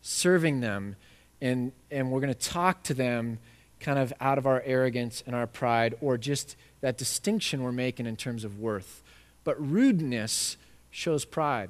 [0.00, 0.96] serving them,
[1.42, 3.38] and, and we're going to talk to them
[3.80, 8.06] kind of out of our arrogance and our pride, or just that distinction we're making
[8.06, 9.02] in terms of worth.
[9.44, 10.56] But rudeness
[10.90, 11.68] shows pride.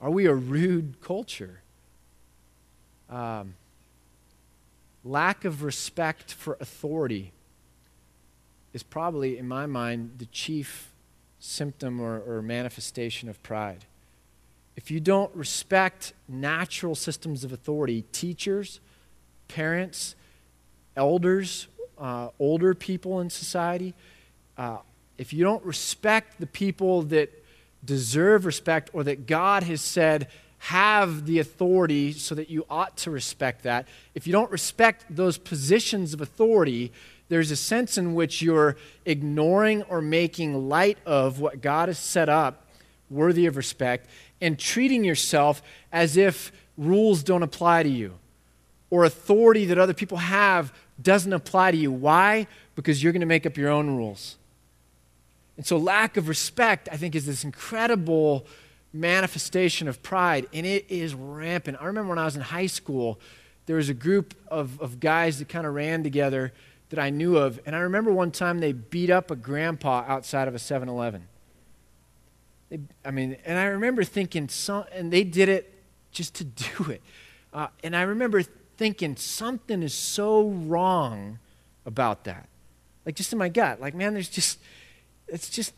[0.00, 1.60] Are we a rude culture?
[3.10, 3.54] Um,
[5.04, 7.32] lack of respect for authority
[8.72, 10.92] is probably, in my mind, the chief
[11.38, 13.86] symptom or, or, manifestation of pride.
[14.76, 18.78] If you don't respect natural systems of authority, teachers,
[19.48, 20.14] parents,
[20.96, 21.66] elders,
[21.98, 23.94] uh, older people in society,
[24.56, 24.78] uh,
[25.18, 27.39] if you don't respect the people that
[27.84, 33.10] deserve respect or that God has said have the authority so that you ought to
[33.10, 33.88] respect that.
[34.14, 36.92] If you don't respect those positions of authority,
[37.30, 42.28] there's a sense in which you're ignoring or making light of what God has set
[42.28, 42.66] up
[43.08, 44.08] worthy of respect
[44.40, 45.62] and treating yourself
[45.92, 48.14] as if rules don't apply to you
[48.90, 51.90] or authority that other people have doesn't apply to you.
[51.90, 52.46] Why?
[52.74, 54.36] Because you're going to make up your own rules.
[55.60, 58.46] And so, lack of respect, I think, is this incredible
[58.94, 61.76] manifestation of pride, and it is rampant.
[61.78, 63.20] I remember when I was in high school,
[63.66, 66.54] there was a group of, of guys that kind of ran together
[66.88, 70.48] that I knew of, and I remember one time they beat up a grandpa outside
[70.48, 71.28] of a 7 Eleven.
[73.04, 75.74] I mean, and I remember thinking, some, and they did it
[76.10, 76.44] just to
[76.78, 77.02] do it.
[77.52, 78.44] Uh, and I remember
[78.78, 81.38] thinking, something is so wrong
[81.84, 82.48] about that.
[83.04, 83.78] Like, just in my gut.
[83.78, 84.58] Like, man, there's just
[85.32, 85.74] it's just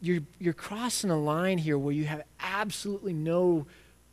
[0.00, 3.66] you're, you're crossing a line here where you have absolutely no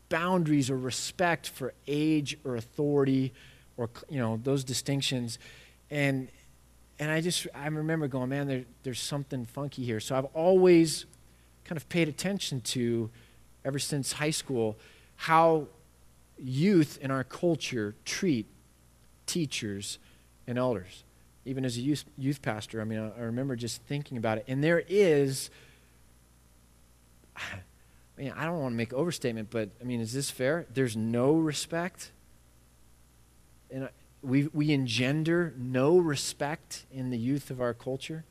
[0.10, 3.34] boundaries or respect for age or authority
[3.78, 5.40] or you know those distinctions.
[5.90, 6.30] And
[7.00, 10.00] and i just i remember going man there, there's something funky here.
[10.00, 11.06] So i've always
[11.66, 13.10] kind of paid attention to
[13.66, 14.78] ever since high school
[15.16, 15.68] how
[16.38, 18.46] youth in our culture treat
[19.26, 20.00] teachers
[20.48, 21.04] and elders
[21.46, 24.46] even as a youth, youth pastor, I mean, I, I remember just thinking about it.
[24.48, 25.50] And there is,
[27.38, 27.42] I
[28.18, 30.66] mean, I don't want to make overstatement, but I mean, is this fair?
[30.74, 32.12] There's no respect.
[33.72, 33.90] And
[34.22, 38.24] we, we engender no respect in the youth of our culture.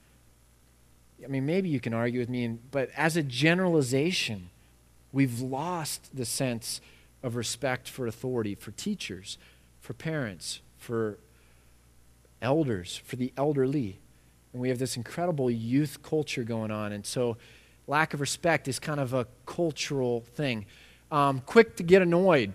[1.23, 4.51] I mean, maybe you can argue with me, but as a generalization,
[5.13, 6.81] we've lost the sense
[7.23, 9.37] of respect for authority, for teachers,
[9.81, 11.19] for parents, for
[12.43, 13.99] elders, for the elderly.
[14.53, 16.93] And we have this incredible youth culture going on.
[16.93, 17.37] And so,
[17.87, 20.67] lack of respect is kind of a cultural thing.
[21.11, 22.53] Um, quick to get annoyed.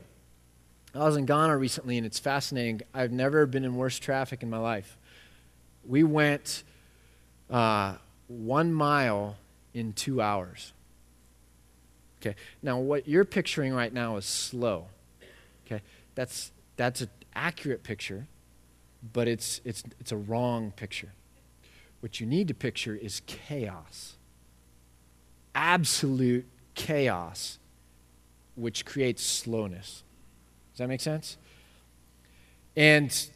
[0.93, 2.82] I was in Ghana recently, and it's fascinating.
[2.93, 4.98] I've never been in worse traffic in my life.
[5.86, 6.63] We went
[7.50, 7.95] uh,
[8.28, 9.36] one mile
[9.74, 10.71] in two hours.
[12.21, 12.36] Okay.
[12.63, 14.88] Now, what you're picturing right now is slow.
[15.65, 15.82] Okay.
[16.15, 18.28] That's that's an accurate picture
[19.13, 21.12] but it's, it's, it's a wrong picture.
[22.00, 24.15] What you need to picture is chaos.
[25.54, 27.58] Absolute chaos,
[28.56, 30.04] which creates slowness.
[30.74, 31.38] Does that make sense?
[32.76, 33.30] And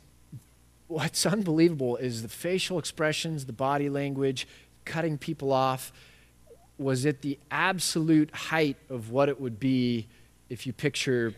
[0.87, 4.47] what's unbelievable is the facial expressions, the body language,
[4.85, 5.93] cutting people off
[6.77, 10.07] was at the absolute height of what it would be
[10.49, 11.33] if you picture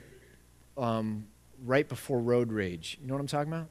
[0.77, 1.25] um,
[1.65, 2.97] right before road rage.
[3.01, 3.67] You know what I'm talking about?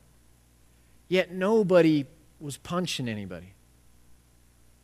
[1.11, 2.07] Yet nobody
[2.39, 3.53] was punching anybody.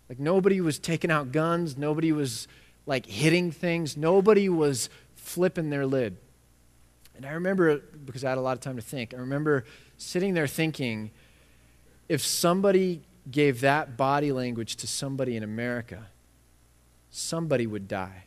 [0.08, 2.48] Like nobody was taking out guns, nobody was
[2.84, 6.16] like hitting things, nobody was flipping their lid.
[7.14, 9.64] And I remember, because I had a lot of time to think, I remember
[9.98, 11.12] sitting there thinking
[12.08, 16.08] if somebody gave that body language to somebody in America,
[17.08, 18.24] somebody would die.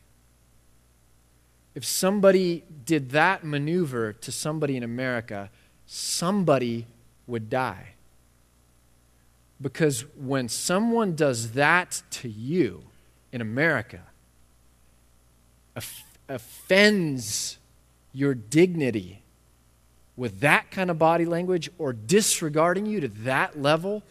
[1.75, 5.49] If somebody did that maneuver to somebody in America,
[5.85, 6.87] somebody
[7.29, 7.93] would die.
[9.61, 12.83] Because when someone does that to you
[13.31, 14.01] in America,
[16.27, 17.57] offends
[18.13, 19.21] your dignity
[20.15, 24.03] with that kind of body language or disregarding you to that level,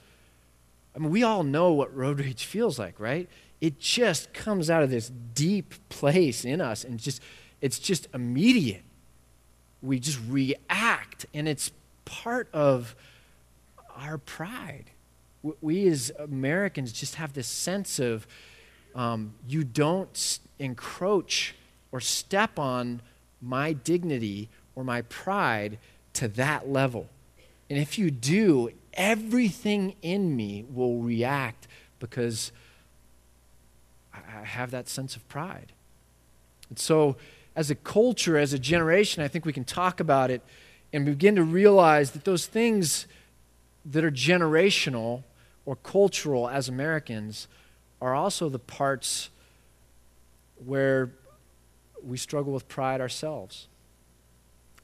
[0.94, 3.28] I mean, we all know what road rage feels like, right?
[3.60, 7.22] It just comes out of this deep place in us and just
[7.60, 8.82] it's just immediate.
[9.82, 11.72] We just react and it's
[12.04, 12.94] part of
[13.98, 14.90] our pride.
[15.60, 18.26] We as Americans just have this sense of
[18.94, 21.54] um, you don't encroach
[21.92, 23.02] or step on
[23.40, 25.78] my dignity or my pride
[26.14, 27.08] to that level.
[27.70, 31.68] And if you do, everything in me will react
[32.00, 32.50] because
[34.14, 35.72] I have that sense of pride.
[36.68, 37.16] And so,
[37.54, 40.42] as a culture, as a generation, I think we can talk about it
[40.92, 43.06] and begin to realize that those things
[43.90, 45.22] that are generational
[45.64, 47.48] or cultural as Americans
[48.00, 49.30] are also the parts
[50.64, 51.10] where
[52.02, 53.66] we struggle with pride ourselves.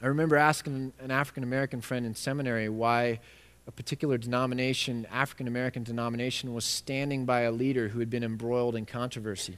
[0.01, 3.19] I remember asking an African American friend in seminary why
[3.67, 8.75] a particular denomination, African American denomination, was standing by a leader who had been embroiled
[8.75, 9.57] in controversy.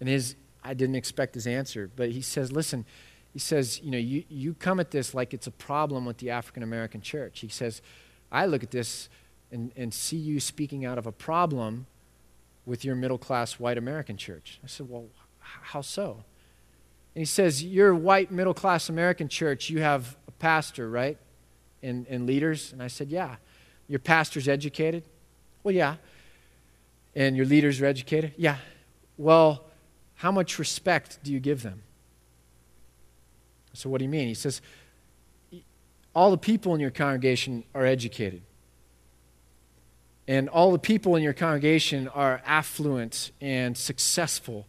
[0.00, 2.84] And his, I didn't expect his answer, but he says, listen,
[3.32, 6.30] he says, you know, you, you come at this like it's a problem with the
[6.30, 7.40] African American church.
[7.40, 7.82] He says,
[8.30, 9.08] I look at this
[9.50, 11.86] and, and see you speaking out of a problem
[12.66, 14.58] with your middle class white American church.
[14.64, 15.06] I said, well,
[15.38, 16.24] how so?
[17.14, 21.16] And he says, Your white middle class American church, you have a pastor, right?
[21.82, 22.72] And, and leaders.
[22.72, 23.36] And I said, Yeah.
[23.86, 25.04] Your pastor's educated?
[25.62, 25.96] Well, yeah.
[27.14, 28.32] And your leaders are educated?
[28.36, 28.56] Yeah.
[29.16, 29.64] Well,
[30.16, 31.82] how much respect do you give them?
[33.74, 34.26] So, what do you mean?
[34.26, 34.60] He says,
[36.14, 38.42] All the people in your congregation are educated.
[40.26, 44.66] And all the people in your congregation are affluent and successful.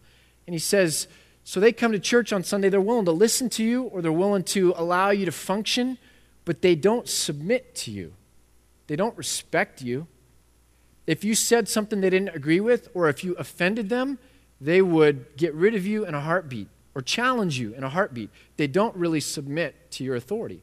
[0.47, 1.07] And he says,
[1.43, 4.11] so they come to church on Sunday, they're willing to listen to you or they're
[4.11, 5.97] willing to allow you to function,
[6.43, 8.13] but they don't submit to you.
[8.87, 10.07] They don't respect you.
[11.07, 14.17] If you said something they didn't agree with or if you offended them,
[14.59, 18.29] they would get rid of you in a heartbeat or challenge you in a heartbeat.
[18.57, 20.61] They don't really submit to your authority.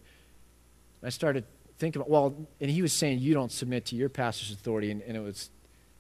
[1.05, 1.45] I started
[1.79, 5.03] thinking about, well, and he was saying you don't submit to your pastor's authority, and,
[5.03, 5.51] and it was,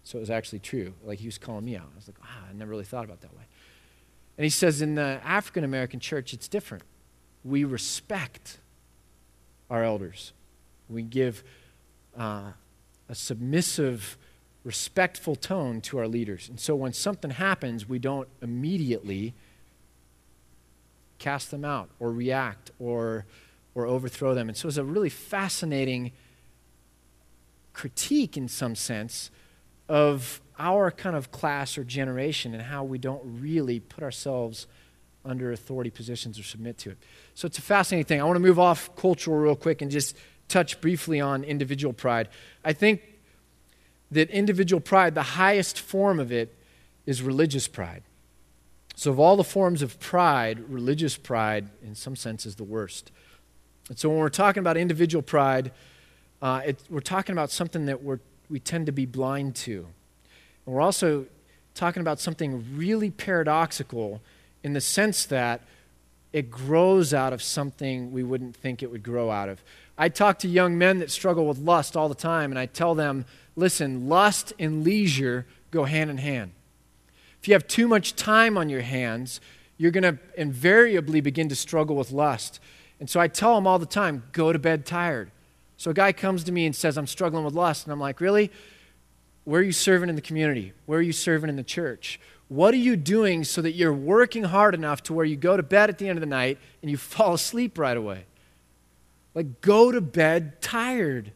[0.04, 0.94] so it was actually true.
[1.04, 1.88] Like he was calling me out.
[1.92, 3.44] I was like, ah, I never really thought about that way.
[4.38, 6.84] And he says in the African American church, it's different.
[7.44, 8.58] We respect
[9.68, 10.32] our elders,
[10.88, 11.42] we give
[12.16, 12.52] uh,
[13.08, 14.18] a submissive,
[14.64, 16.48] respectful tone to our leaders.
[16.48, 19.34] And so when something happens, we don't immediately
[21.18, 23.24] cast them out or react or,
[23.74, 24.48] or overthrow them.
[24.48, 26.12] And so it's a really fascinating
[27.72, 29.30] critique, in some sense,
[29.88, 34.66] of our kind of class or generation and how we don't really put ourselves
[35.24, 36.98] under authority positions or submit to it.
[37.34, 38.20] So it's a fascinating thing.
[38.20, 40.16] I want to move off cultural real quick and just
[40.48, 42.28] touch briefly on individual pride.
[42.64, 43.02] I think
[44.10, 46.54] that individual pride, the highest form of it,
[47.06, 48.02] is religious pride.
[48.94, 53.10] So, of all the forms of pride, religious pride, in some sense, is the worst.
[53.88, 55.72] And so, when we're talking about individual pride,
[56.40, 59.86] uh, it, we're talking about something that we're, we tend to be blind to.
[60.66, 61.26] And we're also
[61.74, 64.20] talking about something really paradoxical
[64.62, 65.62] in the sense that
[66.32, 69.62] it grows out of something we wouldn't think it would grow out of.
[69.98, 72.94] I talk to young men that struggle with lust all the time, and I tell
[72.94, 76.52] them, listen, lust and leisure go hand in hand.
[77.40, 79.40] If you have too much time on your hands,
[79.76, 82.60] you're going to invariably begin to struggle with lust.
[83.02, 85.32] And so I tell them all the time go to bed tired,
[85.76, 87.84] So a guy comes to me and says, I'm struggling with lust.
[87.84, 88.52] And I'm like, Really?
[89.42, 90.72] Where are you serving in the community?
[90.86, 92.20] Where are you serving in the church?
[92.46, 95.64] What are you doing so that you're working hard enough to where you go to
[95.64, 98.24] bed at the end of the night and you fall asleep right away?
[99.34, 101.32] Like, go to bed tired,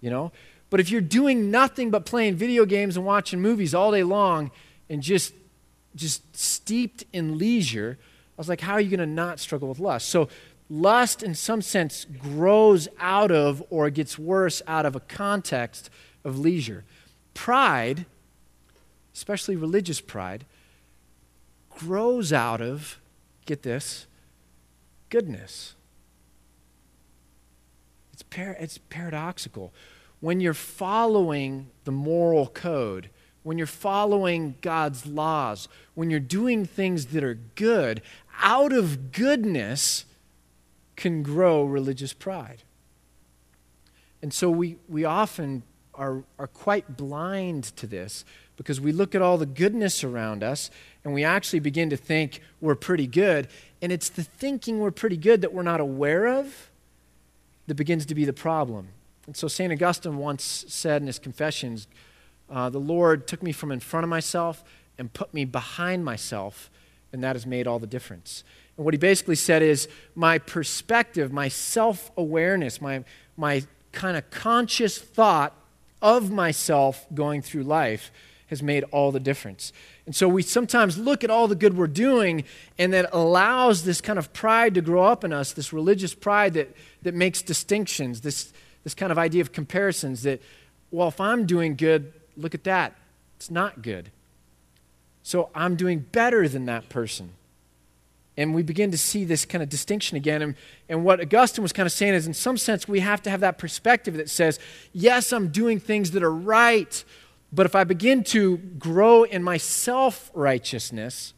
[0.00, 0.32] you know?
[0.70, 4.50] But if you're doing nothing but playing video games and watching movies all day long
[4.88, 5.34] and just,
[5.94, 7.96] just steeped in leisure,
[8.36, 10.08] I was like, how are you going to not struggle with lust?
[10.08, 10.28] So,
[10.70, 15.90] lust, in some sense, grows out of or gets worse out of a context
[16.24, 16.84] of leisure.
[17.34, 18.06] Pride,
[19.12, 20.46] especially religious pride,
[21.68, 23.00] grows out of,
[23.46, 24.06] get this,
[25.08, 25.74] goodness.
[28.12, 29.72] It's, par- it's paradoxical.
[30.20, 33.10] When you're following the moral code,
[33.42, 38.02] when you're following God's laws, when you're doing things that are good,
[38.42, 40.04] out of goodness
[41.00, 42.62] can grow religious pride.
[44.20, 45.62] And so we, we often
[45.94, 48.26] are, are quite blind to this
[48.58, 50.70] because we look at all the goodness around us
[51.02, 53.48] and we actually begin to think we're pretty good.
[53.80, 56.70] And it's the thinking we're pretty good that we're not aware of
[57.66, 58.88] that begins to be the problem.
[59.26, 59.72] And so St.
[59.72, 61.88] Augustine once said in his Confessions,
[62.50, 64.62] uh, The Lord took me from in front of myself
[64.98, 66.70] and put me behind myself,
[67.10, 68.44] and that has made all the difference.
[68.80, 73.04] And what he basically said is, My perspective, my self awareness, my,
[73.36, 75.54] my kind of conscious thought
[76.00, 78.10] of myself going through life
[78.46, 79.74] has made all the difference.
[80.06, 82.44] And so we sometimes look at all the good we're doing,
[82.78, 86.54] and that allows this kind of pride to grow up in us, this religious pride
[86.54, 88.50] that, that makes distinctions, this,
[88.82, 90.40] this kind of idea of comparisons that,
[90.90, 92.96] well, if I'm doing good, look at that.
[93.36, 94.10] It's not good.
[95.22, 97.32] So I'm doing better than that person.
[98.40, 100.40] And we begin to see this kind of distinction again.
[100.40, 100.54] And,
[100.88, 103.40] and what Augustine was kind of saying is, in some sense, we have to have
[103.40, 104.58] that perspective that says,
[104.94, 107.04] yes, I'm doing things that are right,
[107.52, 111.34] but if I begin to grow in my self righteousness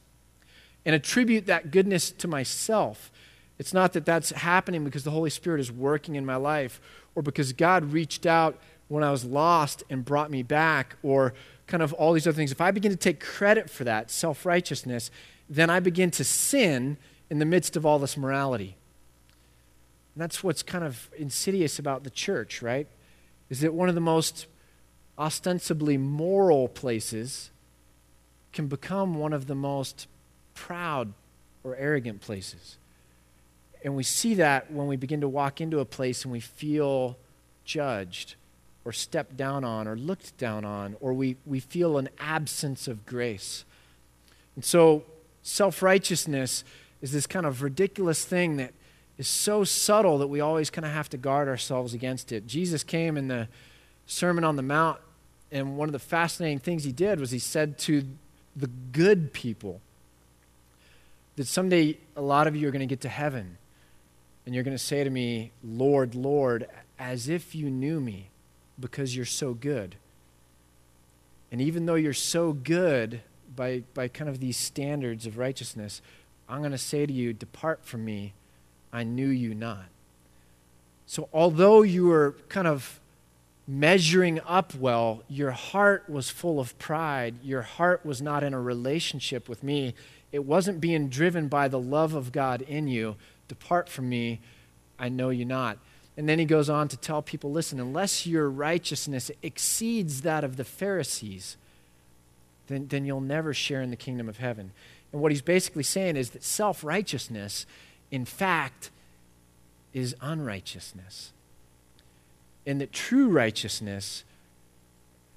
[0.86, 3.10] and attribute that goodness to myself,
[3.58, 6.80] it's not that that's happening because the Holy Spirit is working in my life
[7.16, 11.34] or because God reached out when I was lost and brought me back or
[11.66, 12.52] kind of all these other things.
[12.52, 15.10] If I begin to take credit for that, self righteousness,
[15.48, 16.96] then I begin to sin
[17.30, 18.76] in the midst of all this morality.
[20.14, 22.86] And that's what's kind of insidious about the church, right?
[23.48, 24.46] Is that one of the most
[25.18, 27.50] ostensibly moral places
[28.52, 30.06] can become one of the most
[30.54, 31.12] proud
[31.64, 32.76] or arrogant places.
[33.84, 37.16] And we see that when we begin to walk into a place and we feel
[37.64, 38.34] judged
[38.84, 43.06] or stepped down on or looked down on, or we, we feel an absence of
[43.06, 43.64] grace.
[44.54, 45.04] And so
[45.42, 46.64] self righteousness
[47.00, 48.72] is this kind of ridiculous thing that
[49.18, 52.46] is so subtle that we always kind of have to guard ourselves against it.
[52.46, 53.48] Jesus came in the
[54.06, 54.98] Sermon on the Mount,
[55.50, 58.04] and one of the fascinating things he did was he said to
[58.56, 59.80] the good people
[61.36, 63.56] that someday a lot of you are going to get to heaven
[64.44, 66.66] and you're going to say to me, Lord, Lord,
[66.98, 68.30] as if you knew me
[68.78, 69.96] because you're so good.
[71.50, 73.20] And even though you're so good,
[73.54, 76.02] by, by kind of these standards of righteousness,
[76.48, 78.32] I'm going to say to you, Depart from me,
[78.92, 79.86] I knew you not.
[81.06, 83.00] So, although you were kind of
[83.66, 87.34] measuring up well, your heart was full of pride.
[87.42, 89.94] Your heart was not in a relationship with me.
[90.32, 93.16] It wasn't being driven by the love of God in you.
[93.48, 94.40] Depart from me,
[94.98, 95.78] I know you not.
[96.16, 100.56] And then he goes on to tell people listen, unless your righteousness exceeds that of
[100.56, 101.56] the Pharisees,
[102.68, 104.72] then, then you'll never share in the kingdom of heaven.
[105.12, 107.66] And what he's basically saying is that self righteousness,
[108.10, 108.90] in fact,
[109.92, 111.32] is unrighteousness.
[112.66, 114.24] And that true righteousness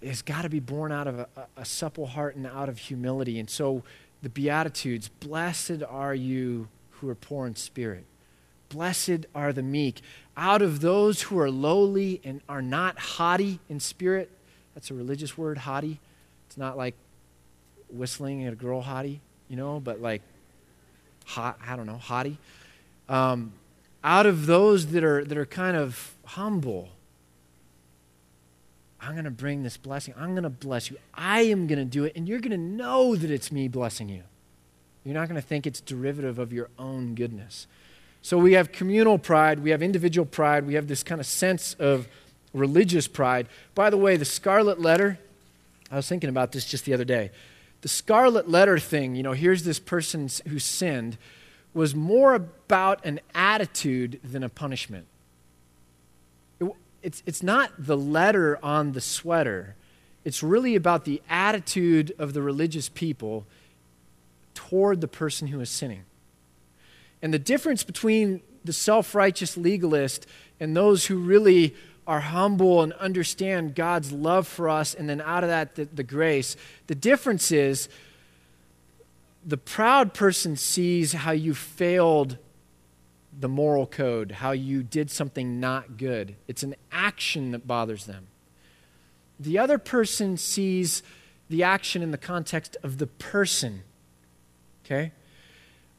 [0.04, 3.40] has got to be born out of a, a, supple heart and out of humility.
[3.40, 3.84] And so
[4.22, 8.06] the Beatitudes blessed are you who are poor in spirit,
[8.70, 10.02] blessed are the meek.
[10.38, 14.30] Out of those who are lowly and are not haughty in spirit,
[14.74, 16.00] that's a religious word, haughty.
[16.48, 16.96] It's not like
[17.90, 20.22] whistling at a girl hottie, you know, but like
[21.26, 22.38] hot, I don't know, hottie.
[23.10, 23.54] Um,
[24.04, 26.90] out of those that are, that are kind of humble,
[29.02, 30.14] I'm going to bring this blessing.
[30.18, 30.98] I'm going to bless you.
[31.14, 34.10] I am going to do it, and you're going to know that it's me blessing
[34.10, 34.24] you.
[35.04, 37.68] You're not going to think it's derivative of your own goodness.
[38.24, 41.76] So we have communal pride, we have individual pride, we have this kind of sense
[41.76, 42.08] of
[42.54, 43.48] religious pride.
[43.76, 45.20] By the way, the scarlet letter,
[45.92, 47.30] I was thinking about this just the other day
[47.86, 51.20] the scarlet letter thing, you know, here's this person who sinned,
[51.76, 55.06] was more about an attitude than a punishment.
[56.60, 56.72] It,
[57.04, 59.76] it's, it's not the letter on the sweater,
[60.24, 63.46] it's really about the attitude of the religious people
[64.56, 66.06] toward the person who is sinning.
[67.22, 70.26] And the difference between the self righteous legalist
[70.60, 71.76] and those who really
[72.08, 76.04] are humble and understand God's love for us, and then out of that, the, the
[76.04, 76.56] grace,
[76.88, 77.90] the difference is
[79.46, 82.38] the proud person sees how you failed
[83.38, 86.36] the moral code, how you did something not good.
[86.48, 88.28] It's an action that bothers them.
[89.40, 91.04] The other person sees
[91.50, 93.84] the action in the context of the person.
[94.86, 95.12] Okay?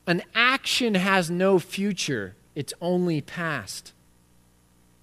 [0.06, 3.92] An action has no future, it's only past.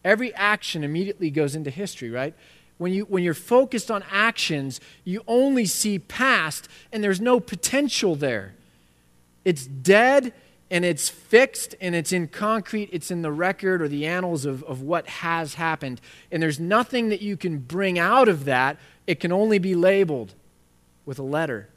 [0.04, 2.34] Every action immediately goes into history, right?
[2.78, 8.16] When, you, when you're focused on actions, you only see past, and there's no potential
[8.16, 8.56] there.
[9.46, 10.34] It's dead
[10.72, 14.64] and it's fixed and it's in concrete, it's in the record or the annals of,
[14.64, 16.02] of what has happened.
[16.32, 18.78] And there's nothing that you can bring out of that.
[19.06, 20.34] It can only be labeled
[21.06, 21.70] with a letter.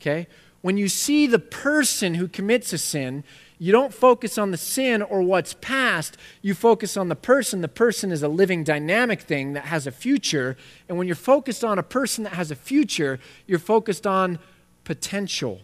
[0.00, 0.26] Okay?
[0.60, 3.24] When you see the person who commits a sin,
[3.62, 6.16] you don't focus on the sin or what's past.
[6.42, 7.60] You focus on the person.
[7.60, 10.56] The person is a living, dynamic thing that has a future.
[10.88, 14.40] And when you're focused on a person that has a future, you're focused on
[14.82, 15.60] potential.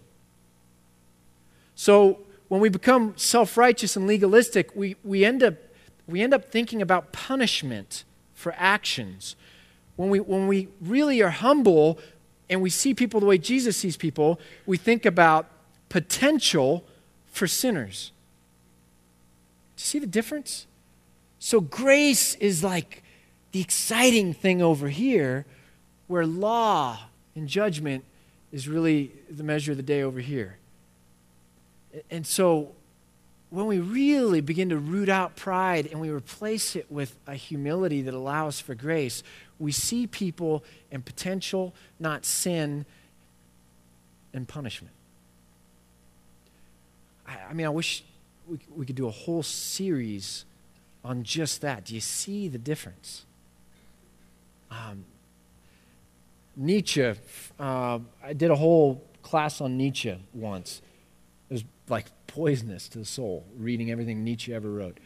[1.74, 5.54] So when we become self righteous and legalistic, we, we, end up,
[6.06, 9.34] we end up thinking about punishment for actions.
[9.96, 11.98] When we, when we really are humble
[12.48, 15.48] and we see people the way Jesus sees people, we think about
[15.88, 16.84] potential
[17.30, 18.12] for sinners.
[19.76, 20.66] Do you see the difference?
[21.38, 23.02] So grace is like
[23.52, 25.46] the exciting thing over here,
[26.06, 26.98] where law
[27.34, 28.04] and judgment
[28.52, 30.58] is really the measure of the day over here.
[32.10, 32.72] And so
[33.50, 38.02] when we really begin to root out pride and we replace it with a humility
[38.02, 39.22] that allows for grace,
[39.58, 42.84] we see people in potential, not sin
[44.32, 44.94] and punishment.
[47.28, 48.04] I, I mean, I wish
[48.48, 50.44] we, we could do a whole series
[51.04, 51.84] on just that.
[51.84, 53.26] Do you see the difference?
[54.70, 55.04] Um,
[56.56, 57.14] Nietzsche,
[57.60, 60.82] uh, I did a whole class on Nietzsche once
[61.48, 64.98] It was like poisonous to the soul, reading everything Nietzsche ever wrote.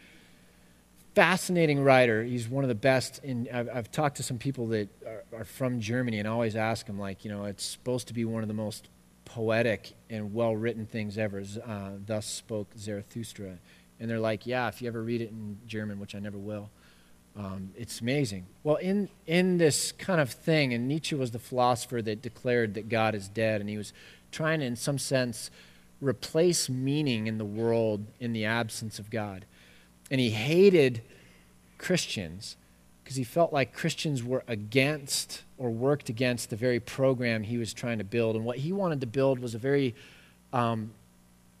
[1.15, 2.23] Fascinating writer.
[2.23, 3.23] He's one of the best.
[3.23, 6.87] In, I've, I've talked to some people that are, are, from Germany, and always ask
[6.87, 8.89] them, like, you know, it's supposed to be one of the most
[9.25, 11.43] poetic and well written things ever.
[11.65, 13.57] Uh, Thus spoke Zarathustra.
[13.99, 16.69] And they're like, yeah, if you ever read it in German, which I never will,
[17.35, 18.45] um, it's amazing.
[18.63, 22.89] Well, in, in this kind of thing, and Nietzsche was the philosopher that declared that
[22.89, 23.93] God is dead, and he was
[24.31, 25.49] trying to, in some sense,
[26.01, 29.45] replace meaning in the world in the absence of God.
[30.11, 31.01] And he hated
[31.77, 32.55] Christians
[33.03, 37.73] because he felt like Christians were against or worked against the very program he was
[37.73, 38.35] trying to build.
[38.35, 39.93] And what he wanted to build was a very
[40.53, 40.91] um,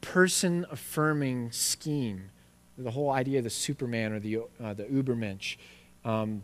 [0.01, 2.29] person affirming scheme.
[2.77, 5.57] The whole idea of the Superman or the, uh, the Ubermensch.
[6.05, 6.43] Um,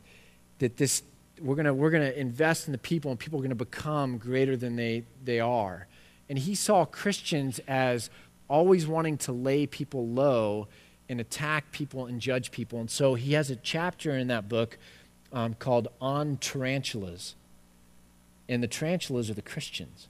[0.60, 1.04] that this,
[1.42, 4.58] we're going we're gonna invest in the people and people are going to become greater
[4.58, 5.88] than they, they are.
[6.28, 8.10] And he saw Christians as
[8.50, 10.68] always wanting to lay people low
[11.10, 12.80] and attack people and judge people.
[12.80, 14.78] And so he has a chapter in that book
[15.34, 17.36] um, called On Tarantulas.
[18.48, 20.08] And the tarantulas are the Christians.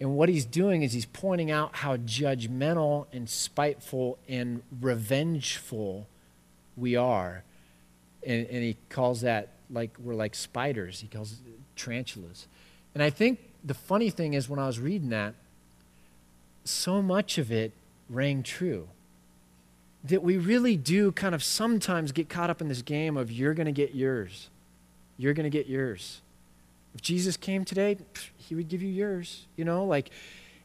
[0.00, 6.06] And what he's doing is he's pointing out how judgmental and spiteful and revengeful
[6.76, 7.44] we are.
[8.26, 11.00] And, and he calls that like we're like spiders.
[11.00, 11.38] He calls it
[11.76, 12.46] tarantulas.
[12.94, 15.34] And I think the funny thing is, when I was reading that,
[16.64, 17.72] so much of it
[18.08, 18.88] rang true.
[20.04, 23.54] That we really do kind of sometimes get caught up in this game of you're
[23.54, 24.48] going to get yours.
[25.18, 26.22] You're going to get yours.
[26.94, 27.98] If Jesus came today,
[28.36, 30.10] he would give you yours, you know, like,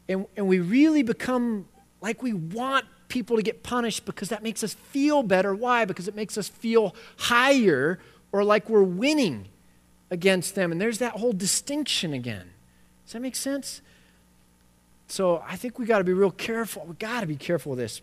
[0.07, 1.67] and, and we really become
[2.01, 5.53] like we want people to get punished because that makes us feel better.
[5.53, 5.85] Why?
[5.85, 7.99] Because it makes us feel higher
[8.31, 9.47] or like we're winning
[10.11, 10.71] against them.
[10.71, 12.49] And there's that whole distinction again.
[13.05, 13.81] Does that make sense?
[15.07, 16.85] So I think we got to be real careful.
[16.87, 18.01] We got to be careful with this.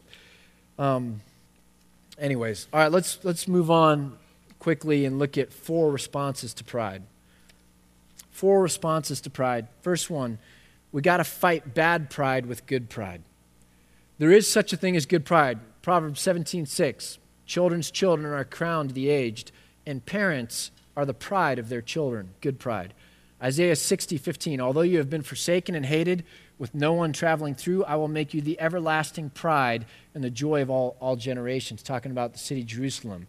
[0.79, 1.21] Um,
[2.19, 4.19] anyways, all right, let's let's move on
[4.59, 7.03] quickly and look at four responses to pride.
[8.31, 9.69] Four responses to pride.
[9.83, 10.39] First one,
[10.93, 13.23] we got to fight bad pride with good pride.
[14.19, 15.59] There is such a thing as good pride.
[15.83, 17.19] Proverbs 17:6.
[17.45, 19.51] Children's children are crowned the aged,
[19.85, 22.31] and parents are the pride of their children.
[22.41, 22.95] Good pride.
[23.43, 24.61] Isaiah 60, 15.
[24.61, 26.25] Although you have been forsaken and hated,
[26.59, 29.85] with no one traveling through, I will make you the everlasting pride
[30.15, 31.83] and the joy of all, all generations.
[31.83, 33.27] Talking about the city Jerusalem.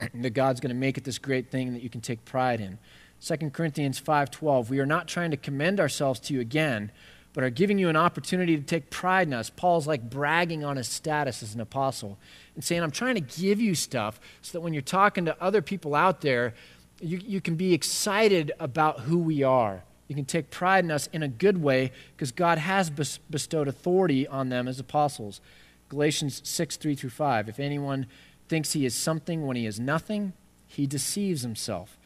[0.14, 2.78] that God's going to make it this great thing that you can take pride in.
[3.22, 6.90] 2 Corinthians 5:12 We are not trying to commend ourselves to you again,
[7.32, 9.50] but are giving you an opportunity to take pride in us.
[9.50, 12.18] Paul's like bragging on his status as an apostle
[12.54, 15.62] and saying, I'm trying to give you stuff so that when you're talking to other
[15.62, 16.54] people out there,
[17.00, 19.82] you, you can be excited about who we are.
[20.08, 24.26] You can take pride in us in a good way because God has bestowed authority
[24.26, 25.40] on them as apostles.
[25.88, 27.48] Galatians 6, 3 through 5.
[27.48, 28.06] If anyone
[28.48, 30.32] thinks he is something when he is nothing,
[30.66, 31.96] he deceives himself.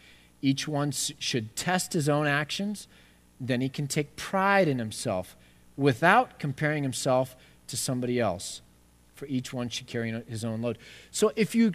[0.42, 2.86] Each one should test his own actions,
[3.40, 5.36] then he can take pride in himself
[5.76, 7.34] without comparing himself
[7.66, 8.61] to somebody else.
[9.14, 10.78] For each one should carry his own load.
[11.11, 11.72] So if you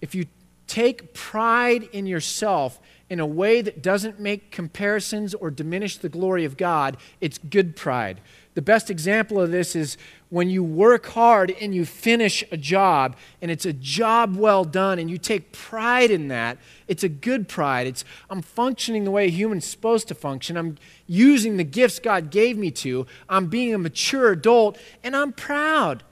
[0.00, 0.26] if you
[0.66, 6.44] take pride in yourself in a way that doesn't make comparisons or diminish the glory
[6.44, 8.20] of God, it's good pride.
[8.54, 9.96] The best example of this is
[10.30, 14.98] when you work hard and you finish a job and it's a job well done
[14.98, 16.58] and you take pride in that.
[16.88, 17.86] It's a good pride.
[17.86, 20.56] It's I'm functioning the way a human's supposed to function.
[20.56, 23.06] I'm using the gifts God gave me to.
[23.28, 26.04] I'm being a mature adult and I'm proud.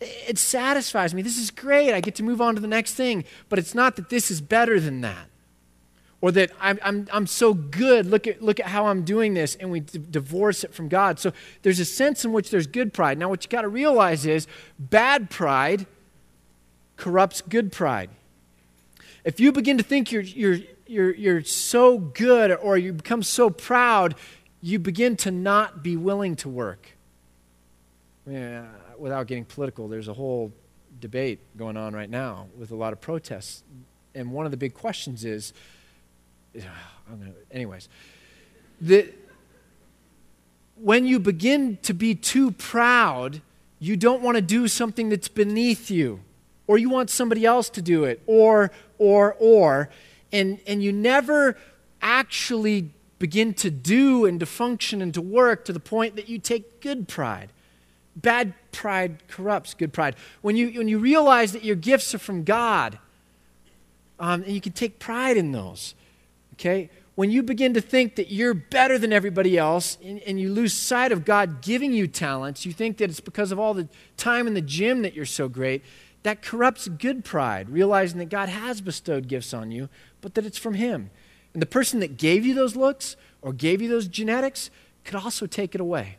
[0.00, 1.22] It satisfies me.
[1.22, 1.92] This is great.
[1.92, 3.24] I get to move on to the next thing.
[3.48, 5.28] But it's not that this is better than that
[6.20, 9.54] or that I'm, I'm, I'm so good, look at, look at how I'm doing this,
[9.54, 11.20] and we d- divorce it from God.
[11.20, 11.32] So
[11.62, 13.18] there's a sense in which there's good pride.
[13.18, 14.46] Now, what you got to realize is
[14.78, 15.86] bad pride
[16.96, 18.10] corrupts good pride.
[19.24, 23.50] If you begin to think you're, you're, you're, you're so good or you become so
[23.50, 24.16] proud,
[24.60, 26.96] you begin to not be willing to work.
[28.28, 28.66] Yeah,
[28.98, 30.52] without getting political, there's a whole
[31.00, 33.62] debate going on right now with a lot of protests.
[34.14, 35.52] And one of the big questions is,
[37.08, 37.88] Gonna, anyways,
[38.80, 39.10] the,
[40.76, 43.40] when you begin to be too proud,
[43.78, 46.20] you don't want to do something that's beneath you,
[46.66, 49.88] or you want somebody else to do it, or, or, or,
[50.32, 51.56] and, and you never
[52.02, 56.38] actually begin to do and to function and to work to the point that you
[56.38, 57.50] take good pride.
[58.20, 60.16] Bad pride corrupts good pride.
[60.42, 62.98] When you, when you realize that your gifts are from God,
[64.18, 65.94] um, and you can take pride in those,
[66.58, 66.90] Okay?
[67.14, 70.72] When you begin to think that you're better than everybody else and, and, you lose
[70.72, 74.46] sight of God giving you talents, you think that it's because of all the time
[74.46, 75.84] in the gym that you're so great,
[76.24, 79.88] that corrupts good pride, realizing that God has bestowed gifts on you,
[80.20, 81.10] but that it's from Him.
[81.54, 84.70] And the person that gave you those looks or gave you those genetics
[85.04, 86.17] could also take it away.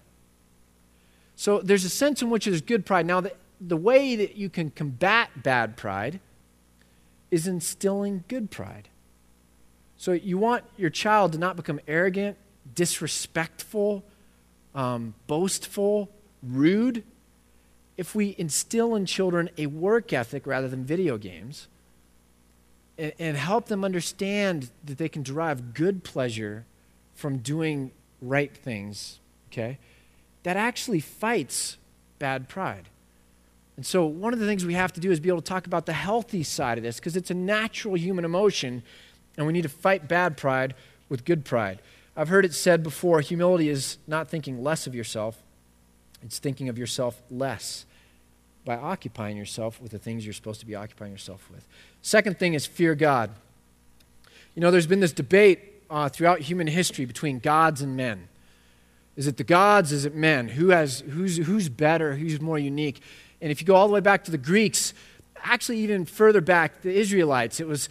[1.40, 3.06] So there's a sense in which there's good pride.
[3.06, 3.32] Now, the,
[3.62, 6.20] the way that you can combat bad pride
[7.32, 8.90] is instilling good pride.
[9.96, 12.36] So you want your child to not become arrogant,
[12.76, 14.04] disrespectful,
[14.76, 16.10] um, boastful,
[16.44, 17.06] rude.
[17.96, 21.70] If we instill in children a work ethic rather than video games,
[22.98, 26.66] and, and help them understand that they can derive good pleasure
[27.16, 29.78] from doing right things, okay,
[30.50, 31.78] that actually fights
[32.18, 32.90] bad pride.
[33.78, 35.68] And so, one of the things we have to do is be able to talk
[35.68, 38.82] about the healthy side of this because it's a natural human emotion
[39.38, 40.74] and we need to fight bad pride
[41.08, 41.84] with good pride.
[42.18, 45.40] I've heard it said before humility is not thinking less of yourself,
[46.24, 47.86] it's thinking of yourself less
[48.66, 51.68] by occupying yourself with the things you're supposed to be occupying yourself with.
[52.02, 53.30] Second thing is fear God.
[54.56, 58.29] You know, there's been this debate uh, throughout human history between gods and men.
[59.20, 59.92] Is it the gods?
[59.92, 60.48] Is it men?
[60.48, 62.16] Who has, who's, who's better?
[62.16, 63.02] Who's more unique?
[63.42, 64.94] And if you go all the way back to the Greeks,
[65.44, 67.90] actually even further back, the Israelites, it was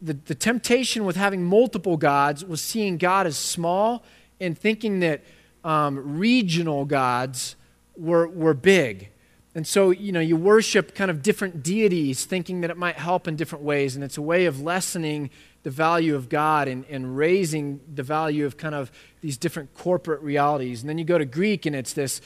[0.00, 4.02] the, the temptation with having multiple gods was seeing God as small
[4.40, 5.20] and thinking that
[5.64, 7.56] um, regional gods
[7.94, 9.10] were, were big.
[9.54, 13.28] And so, you know, you worship kind of different deities, thinking that it might help
[13.28, 13.96] in different ways.
[13.96, 15.28] And it's a way of lessening
[15.62, 18.90] the value of God and, and raising the value of kind of
[19.20, 20.82] these different corporate realities.
[20.82, 22.20] And then you go to Greek, and it's this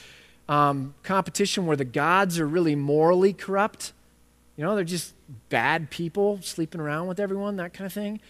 [0.48, 3.92] um, competition where the gods are really morally corrupt
[4.56, 5.14] you know, they're just
[5.48, 8.20] bad people sleeping around with everyone, that kind of thing.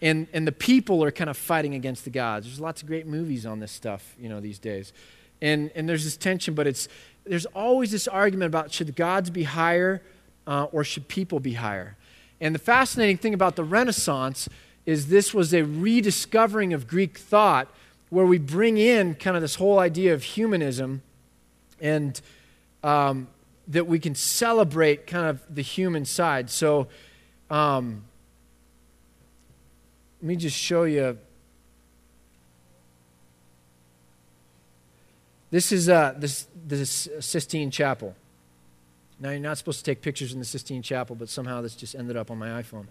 [0.00, 2.46] And, and the people are kind of fighting against the gods.
[2.46, 4.92] There's lots of great movies on this stuff, you know, these days.
[5.40, 6.88] And, and there's this tension, but it's,
[7.24, 10.02] there's always this argument about should the gods be higher
[10.46, 11.96] uh, or should people be higher?
[12.42, 14.48] And the fascinating thing about the Renaissance
[14.84, 17.68] is this was a rediscovering of Greek thought
[18.10, 21.02] where we bring in kind of this whole idea of humanism
[21.80, 22.20] and
[22.82, 23.28] um,
[23.68, 26.50] that we can celebrate kind of the human side.
[26.50, 26.88] So,
[27.48, 28.02] um,
[30.20, 31.16] let me just show you.
[35.52, 38.16] This is uh, this, this Sistine Chapel.
[39.22, 41.94] Now, you're not supposed to take pictures in the Sistine Chapel, but somehow this just
[41.94, 42.86] ended up on my iPhone.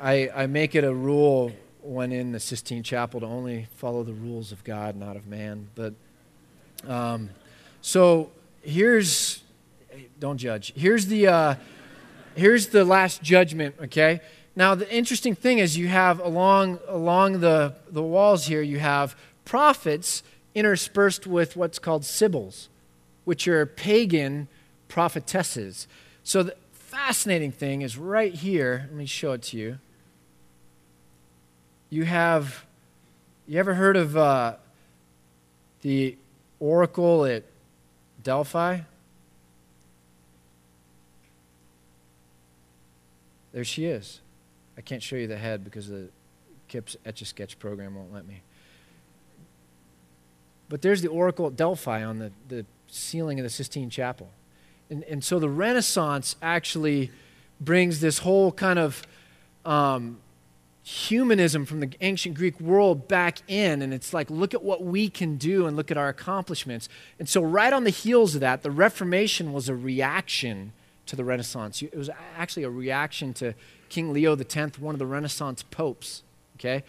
[0.00, 1.50] I, I make it a rule
[1.82, 5.66] when in the Sistine Chapel to only follow the rules of God, not of man.
[5.74, 5.94] But
[6.86, 7.30] um,
[7.82, 8.30] so
[8.62, 9.42] here's,
[10.20, 10.72] don't judge.
[10.76, 11.54] Here's the, uh,
[12.36, 14.20] here's the last judgment, okay?
[14.54, 19.16] Now, the interesting thing is you have along, along the, the walls here, you have
[19.44, 20.22] prophets
[20.54, 22.68] interspersed with what's called sibyls,
[23.24, 24.46] which are pagan
[24.90, 25.88] prophetesses.
[26.22, 28.86] So the fascinating thing is right here.
[28.88, 29.78] Let me show it to you.
[31.88, 32.66] You have,
[33.46, 34.56] you ever heard of uh,
[35.80, 36.16] the
[36.58, 37.44] oracle at
[38.22, 38.80] Delphi?
[43.52, 44.20] There she is.
[44.76, 46.08] I can't show you the head because the
[46.68, 48.42] Kip's Etch a Sketch program won't let me.
[50.68, 54.30] But there's the oracle at Delphi on the, the ceiling of the Sistine Chapel.
[54.90, 57.10] And, and so the Renaissance actually
[57.60, 59.02] brings this whole kind of
[59.64, 60.18] um,
[60.82, 63.82] humanism from the ancient Greek world back in.
[63.82, 66.88] And it's like, look at what we can do and look at our accomplishments.
[67.18, 70.72] And so, right on the heels of that, the Reformation was a reaction
[71.06, 71.82] to the Renaissance.
[71.82, 73.54] It was actually a reaction to
[73.88, 76.22] King Leo X, one of the Renaissance popes.
[76.56, 76.84] Okay?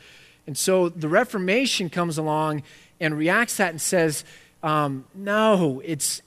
[0.48, 2.64] And so the Reformation comes along
[3.00, 4.24] and reacts that and says,
[4.64, 6.22] um, no, it's,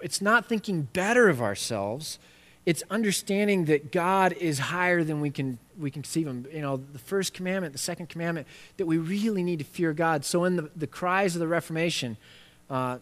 [0.00, 2.18] it's not thinking better of ourselves.
[2.66, 6.46] It's understanding that God is higher than we can, we can conceive Him.
[6.52, 8.46] You know, the first commandment, the second commandment,
[8.76, 10.24] that we really need to fear God.
[10.24, 12.16] So, in the, the cries of the Reformation,
[12.68, 12.98] uh,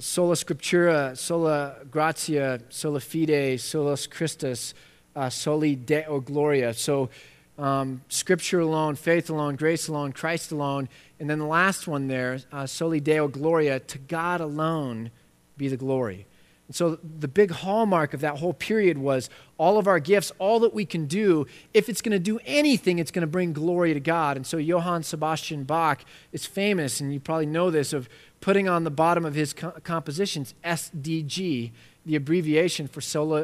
[0.00, 4.74] sola scriptura, sola gratia, sola fide, solus Christus,
[5.14, 6.74] uh, soli deo gloria.
[6.74, 7.10] So,
[7.58, 10.88] um, scripture alone, faith alone, grace alone, Christ alone.
[11.18, 15.10] And then the last one there, uh, soli deo gloria, to God alone
[15.56, 16.26] be the glory.
[16.66, 20.58] And so the big hallmark of that whole period was all of our gifts, all
[20.60, 23.94] that we can do, if it's going to do anything, it's going to bring glory
[23.94, 24.36] to God.
[24.36, 28.08] And so Johann Sebastian Bach is famous, and you probably know this, of
[28.40, 31.70] putting on the bottom of his co- compositions SDG,
[32.04, 33.00] the abbreviation for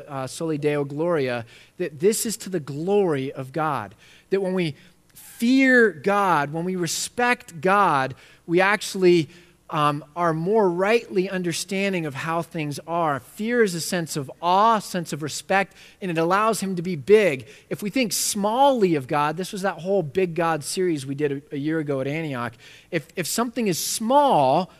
[0.08, 1.46] uh, Soli Deo Gloria,
[1.78, 3.94] that this is to the glory of God.
[4.30, 4.74] That when we
[5.14, 8.14] fear God, when we respect God,
[8.46, 9.28] we actually
[9.72, 13.20] um, are more rightly understanding of how things are.
[13.20, 16.94] Fear is a sense of awe, sense of respect, and it allows him to be
[16.94, 17.48] big.
[17.70, 21.32] If we think smallly of God, this was that whole Big God series we did
[21.32, 22.52] a, a year ago at Antioch.
[22.90, 24.70] If, if something is small,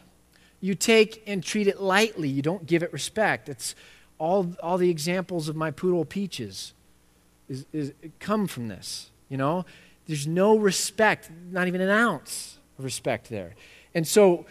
[0.61, 2.29] you take and treat it lightly.
[2.29, 3.49] You don't give it respect.
[3.49, 3.75] It's
[4.19, 6.75] all, all the examples of my poodle Peaches
[7.49, 9.11] is, is, come from this.
[9.31, 9.65] You know,
[10.07, 13.55] there's no respect, not even an ounce of respect there.
[13.95, 14.45] And so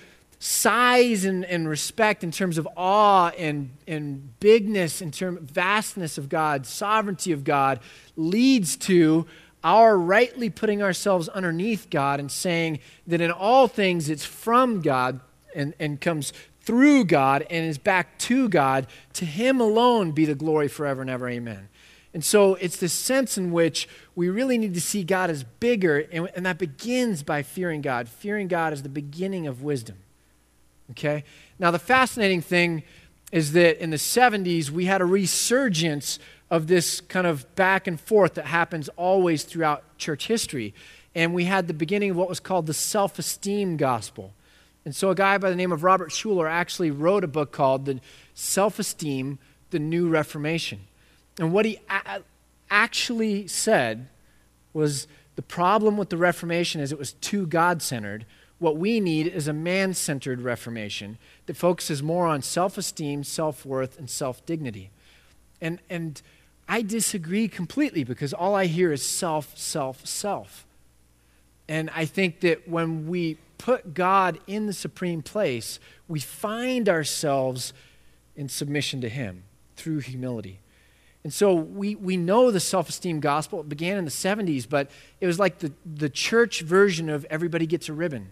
[0.43, 6.17] size and, and respect in terms of awe and, and bigness, in terms of vastness
[6.17, 7.79] of God, sovereignty of God,
[8.15, 9.27] leads to
[9.63, 15.19] our rightly putting ourselves underneath God and saying that in all things it's from God
[15.55, 18.87] and, and comes through God and is back to God.
[19.13, 21.29] To Him alone be the glory forever and ever.
[21.29, 21.69] Amen.
[22.15, 25.99] And so it's this sense in which we really need to see God as bigger,
[26.11, 28.09] and, and that begins by fearing God.
[28.09, 29.97] Fearing God is the beginning of wisdom.
[30.91, 31.23] Okay?
[31.59, 32.83] Now, the fascinating thing
[33.31, 36.19] is that in the 70s, we had a resurgence
[36.49, 40.73] of this kind of back and forth that happens always throughout church history.
[41.15, 44.33] And we had the beginning of what was called the self esteem gospel.
[44.83, 47.85] And so, a guy by the name of Robert Schuller actually wrote a book called
[47.85, 47.99] The
[48.33, 49.39] Self Esteem,
[49.69, 50.81] The New Reformation.
[51.39, 52.21] And what he a-
[52.69, 54.09] actually said
[54.73, 58.25] was the problem with the Reformation is it was too God centered,
[58.61, 63.65] what we need is a man centered reformation that focuses more on self esteem, self
[63.65, 64.91] worth, and self dignity.
[65.59, 66.21] And, and
[66.69, 70.67] I disagree completely because all I hear is self, self, self.
[71.67, 77.73] And I think that when we put God in the supreme place, we find ourselves
[78.35, 79.41] in submission to Him
[79.75, 80.59] through humility.
[81.23, 83.61] And so we, we know the self esteem gospel.
[83.61, 87.65] It began in the 70s, but it was like the, the church version of everybody
[87.65, 88.29] gets a ribbon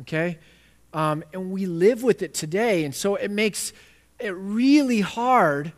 [0.00, 0.38] okay?
[0.92, 2.84] Um, and we live with it today.
[2.84, 3.72] And so it makes
[4.18, 5.72] it really hard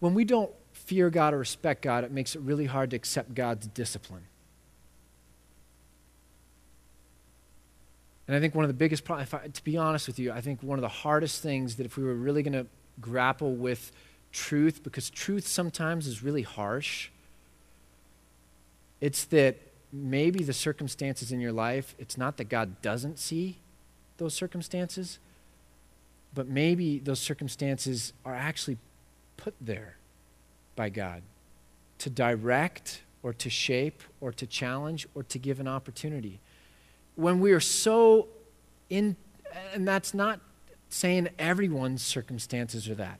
[0.00, 3.34] when we don't fear God or respect God, it makes it really hard to accept
[3.34, 4.24] God's discipline.
[8.28, 10.62] And I think one of the biggest problems, to be honest with you, I think
[10.62, 12.66] one of the hardest things that if we were really going to
[13.00, 13.92] grapple with
[14.32, 17.10] truth, because truth sometimes is really harsh,
[19.00, 19.56] it's that
[19.92, 23.58] maybe the circumstances in your life, it's not that God doesn't see
[24.18, 25.18] those circumstances,
[26.34, 28.78] but maybe those circumstances are actually
[29.36, 29.96] put there
[30.74, 31.22] by God
[31.98, 36.40] to direct or to shape or to challenge or to give an opportunity.
[37.14, 38.28] When we are so
[38.90, 39.16] in,
[39.72, 40.40] and that's not
[40.88, 43.18] saying everyone's circumstances are that.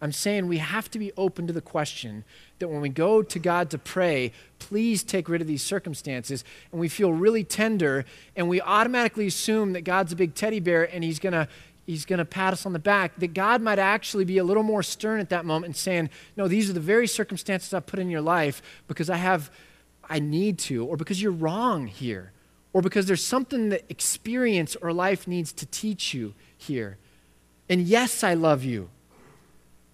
[0.00, 2.24] I'm saying we have to be open to the question
[2.64, 6.80] that when we go to God to pray, please take rid of these circumstances, and
[6.80, 11.04] we feel really tender, and we automatically assume that God's a big teddy bear and
[11.04, 11.46] he's going to
[11.84, 14.62] he's going to pat us on the back, that God might actually be a little
[14.62, 16.08] more stern at that moment and saying,
[16.38, 19.50] No, these are the very circumstances I've put in your life because I have,
[20.08, 22.32] I need to, or because you're wrong here,
[22.72, 26.96] or because there's something that experience or life needs to teach you here.
[27.68, 28.88] And yes, I love you.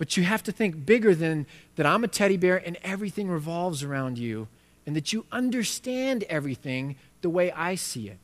[0.00, 1.46] But you have to think bigger than
[1.76, 4.48] that I'm a teddy bear and everything revolves around you,
[4.86, 8.16] and that you understand everything the way I see it.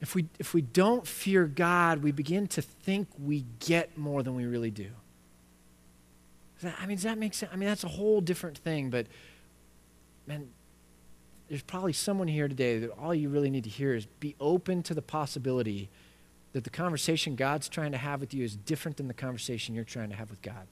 [0.00, 4.36] If we, if we don't fear God, we begin to think we get more than
[4.36, 4.90] we really do.
[6.62, 7.50] I mean, does that make sense?
[7.52, 9.06] I mean, that's a whole different thing, but
[10.24, 10.50] man,
[11.48, 14.84] there's probably someone here today that all you really need to hear is be open
[14.84, 15.88] to the possibility
[16.56, 19.84] that the conversation God's trying to have with you is different than the conversation you're
[19.84, 20.66] trying to have with God.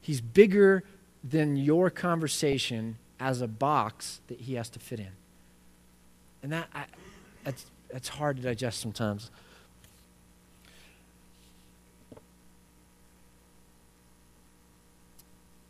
[0.00, 0.84] He's bigger
[1.24, 5.10] than your conversation as a box that he has to fit in.
[6.44, 6.84] And that, I,
[7.42, 9.32] that's it's hard to digest sometimes.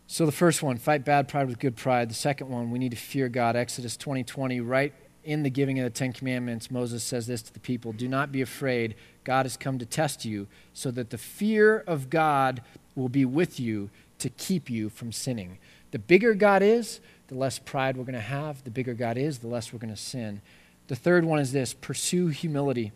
[0.09, 2.11] So the first one, fight bad pride with good pride.
[2.11, 3.57] The second one, we need to fear God.
[3.57, 4.93] Exodus 20:20, 20, right
[5.25, 8.33] in the giving of the 10 commandments, Moses says this to the people, "Do not
[8.33, 8.95] be afraid.
[9.25, 12.63] God has come to test you so that the fear of God
[12.95, 15.59] will be with you to keep you from sinning."
[15.91, 18.65] The bigger God is, the less pride we're going to have.
[18.65, 20.41] The bigger God is, the less we're going to sin.
[20.89, 22.93] The third one is this pursue humility.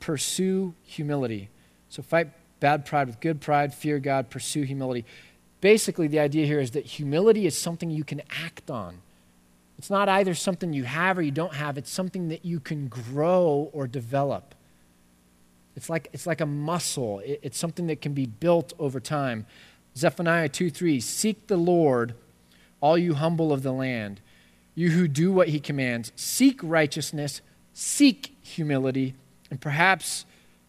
[0.00, 1.48] Pursue humility.
[1.88, 2.28] So fight
[2.60, 5.04] bad pride with good pride, fear God, pursue humility.
[5.60, 8.98] Basically, the idea here is that humility is something you can act on.
[9.82, 12.86] It's not either something you have or you don't have, it's something that you can
[12.86, 14.54] grow or develop.
[15.74, 19.44] It's like, it's like a muscle, it, it's something that can be built over time.
[19.96, 22.14] Zephaniah 2 3 Seek the Lord,
[22.80, 24.20] all you humble of the land
[24.76, 26.12] you who do what he commands.
[26.14, 27.40] Seek righteousness,
[27.74, 29.14] seek humility,
[29.50, 30.24] and perhaps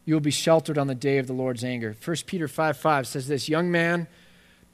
[0.05, 1.95] you will be sheltered on the day of the Lord's anger.
[2.03, 4.07] 1 Peter 5 5 says this Young man,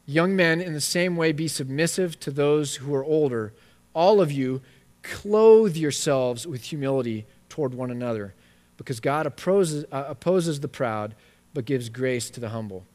[0.06, 3.54] young men, in the same way, be submissive to those who are older.
[3.94, 4.62] All of you,
[5.02, 8.34] clothe yourselves with humility toward one another,
[8.78, 11.16] because God opposes, uh, opposes the proud,
[11.54, 12.86] but gives grace to the humble.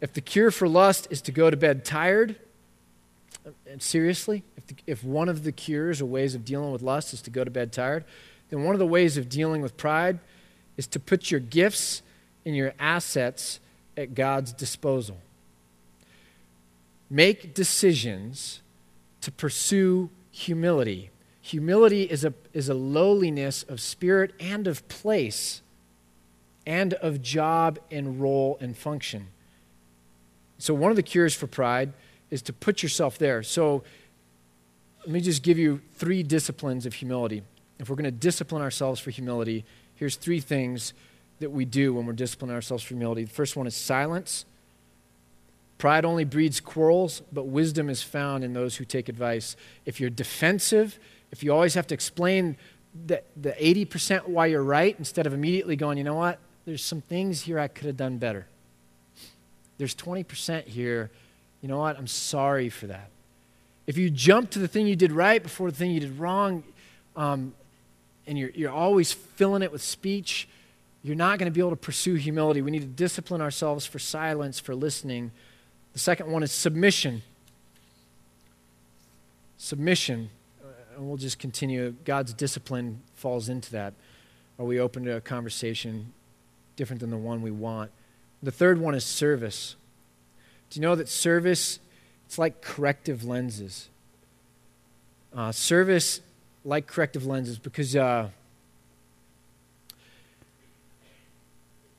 [0.00, 2.36] If the cure for lust is to go to bed tired,
[3.68, 7.12] and seriously, if, the, if one of the cures or ways of dealing with lust
[7.12, 8.04] is to go to bed tired,
[8.50, 10.18] then one of the ways of dealing with pride
[10.76, 12.02] is to put your gifts
[12.44, 13.60] and your assets
[13.96, 15.18] at God's disposal.
[17.10, 18.61] Make decisions
[19.22, 21.10] to pursue humility.
[21.40, 25.62] Humility is a, is a lowliness of spirit and of place
[26.66, 29.28] and of job and role and function.
[30.58, 31.92] So, one of the cures for pride
[32.32, 33.42] is to put yourself there.
[33.42, 33.84] So
[35.00, 37.42] let me just give you three disciplines of humility.
[37.78, 39.66] If we're going to discipline ourselves for humility,
[39.96, 40.94] here's three things
[41.40, 43.24] that we do when we're disciplining ourselves for humility.
[43.24, 44.46] The first one is silence.
[45.82, 49.56] Pride only breeds quarrels, but wisdom is found in those who take advice.
[49.84, 50.96] If you're defensive,
[51.32, 52.56] if you always have to explain
[53.06, 57.00] the, the 80% why you're right instead of immediately going, you know what, there's some
[57.00, 58.46] things here I could have done better.
[59.78, 61.10] There's 20% here
[61.62, 61.96] you know what?
[61.96, 63.08] I'm sorry for that.
[63.86, 66.64] If you jump to the thing you did right before the thing you did wrong,
[67.16, 67.54] um,
[68.26, 70.48] and you're, you're always filling it with speech,
[71.02, 72.62] you're not going to be able to pursue humility.
[72.62, 75.30] We need to discipline ourselves for silence, for listening.
[75.92, 77.22] The second one is submission.
[79.58, 80.30] Submission.
[80.62, 81.94] Uh, and we'll just continue.
[82.04, 83.94] God's discipline falls into that.
[84.58, 86.12] Are we open to a conversation
[86.76, 87.90] different than the one we want?
[88.42, 89.76] The third one is service.
[90.70, 91.78] Do you know that service,
[92.26, 93.88] it's like corrective lenses?
[95.34, 96.20] Uh, service,
[96.64, 98.28] like corrective lenses, because uh,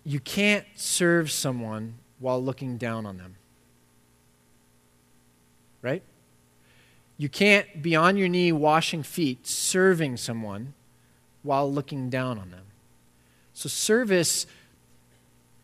[0.04, 3.36] you can't serve someone while looking down on them.
[5.84, 6.02] Right?
[7.18, 10.74] You can't be on your knee washing feet, serving someone
[11.44, 12.66] while looking down on them.
[13.54, 14.48] So, service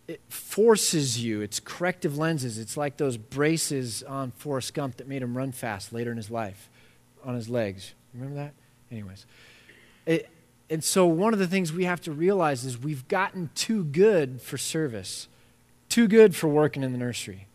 [0.10, 1.42] it forces you.
[1.42, 2.58] It's corrective lenses.
[2.58, 6.32] It's like those braces on Forrest Gump that made him run fast later in his
[6.32, 6.68] life
[7.24, 7.94] on his legs.
[8.16, 8.54] Remember that?
[8.92, 9.28] Anyways,
[10.08, 10.28] it,
[10.68, 14.42] and so, one of the things we have to realize is we've gotten too good
[14.42, 15.28] for service,
[15.90, 17.46] too good for working in the nursery,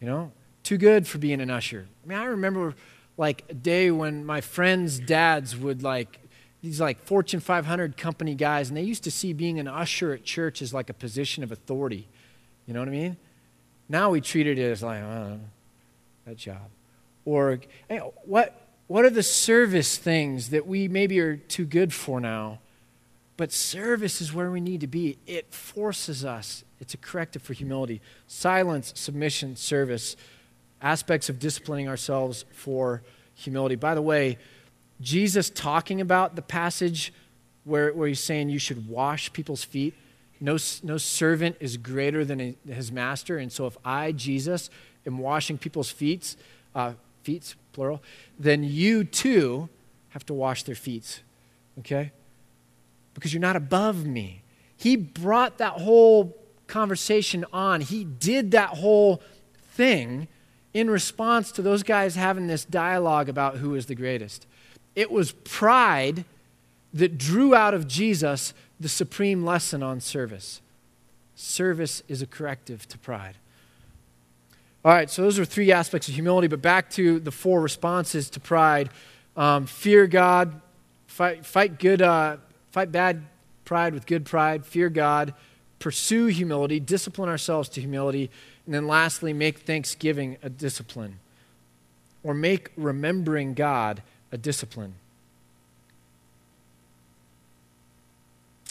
[0.00, 0.32] you know,
[0.62, 1.86] too good for being an usher.
[2.04, 2.74] I mean, I remember
[3.16, 6.18] like a day when my friends' dads would like,
[6.62, 10.24] these like Fortune 500 company guys, and they used to see being an usher at
[10.24, 12.08] church as like a position of authority.
[12.66, 13.16] You know what I mean?
[13.88, 15.40] Now we treat it as like, oh,
[16.24, 16.70] that job.
[17.24, 22.20] Or, hey, what, what are the service things that we maybe are too good for
[22.20, 22.60] now?
[23.36, 25.18] But service is where we need to be.
[25.26, 26.64] It forces us.
[26.80, 28.00] It's a corrective for humility.
[28.26, 30.16] Silence, submission, service,
[30.82, 33.02] aspects of disciplining ourselves for
[33.34, 33.76] humility.
[33.76, 34.38] By the way,
[35.00, 37.12] Jesus talking about the passage
[37.64, 39.94] where, where he's saying you should wash people's feet.
[40.40, 43.38] No, no servant is greater than his master.
[43.38, 44.70] And so if I, Jesus,
[45.06, 46.36] am washing people's feet,
[46.74, 48.02] uh, feet, plural,
[48.38, 49.68] then you too
[50.10, 51.22] have to wash their feet.
[51.78, 52.12] Okay?
[53.14, 54.42] Because you're not above me.
[54.76, 57.80] He brought that whole conversation on.
[57.80, 59.22] He did that whole
[59.74, 60.26] thing
[60.74, 64.46] in response to those guys having this dialogue about who is the greatest.
[64.94, 66.24] It was pride
[66.94, 70.60] that drew out of Jesus the supreme lesson on service.
[71.34, 73.36] Service is a corrective to pride.
[74.84, 78.28] All right, so those are three aspects of humility, but back to the four responses
[78.30, 78.90] to pride
[79.36, 80.60] um, fear God,
[81.06, 82.36] fight, fight, good, uh,
[82.70, 83.22] fight bad
[83.64, 85.32] pride with good pride, fear God,
[85.78, 88.30] pursue humility, discipline ourselves to humility,
[88.66, 91.18] and then lastly, make thanksgiving a discipline
[92.22, 94.94] or make remembering God a discipline.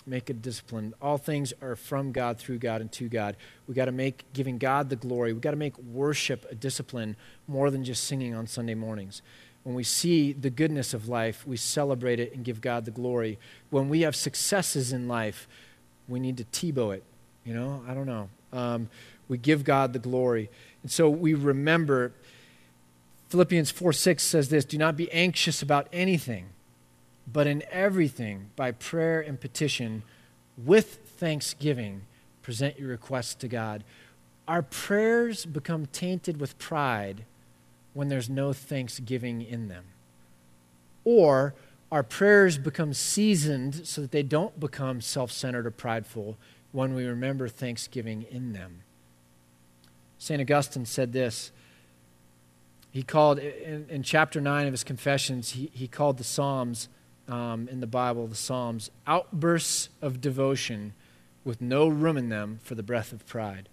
[0.05, 0.93] make a discipline.
[1.01, 3.35] All things are from God, through God, and to God.
[3.67, 5.33] We got to make giving God the glory.
[5.33, 7.15] We got to make worship a discipline
[7.47, 9.21] more than just singing on Sunday mornings.
[9.63, 13.37] When we see the goodness of life, we celebrate it and give God the glory.
[13.69, 15.47] When we have successes in life,
[16.07, 17.03] we need to Tebow it.
[17.45, 18.29] You know, I don't know.
[18.53, 18.89] Um,
[19.32, 20.51] we give God the glory.
[20.84, 22.11] And so we remember
[23.29, 26.49] Philippians 4 6 says this Do not be anxious about anything
[27.32, 30.03] but in everything, by prayer and petition,
[30.57, 32.01] with thanksgiving,
[32.41, 33.84] present your requests to God.
[34.47, 37.25] Our prayers become tainted with pride
[37.93, 39.86] when there's no thanksgiving in them.
[41.03, 41.53] Or
[41.91, 46.38] our prayers become seasoned so that they don't become self centered or prideful
[46.71, 48.82] when we remember thanksgiving in them.
[50.22, 50.39] St.
[50.39, 51.51] Augustine said this.
[52.91, 56.89] He called, in, in chapter 9 of his Confessions, he, he called the Psalms
[57.28, 60.93] um, in the Bible, the Psalms, outbursts of devotion
[61.43, 63.67] with no room in them for the breath of pride.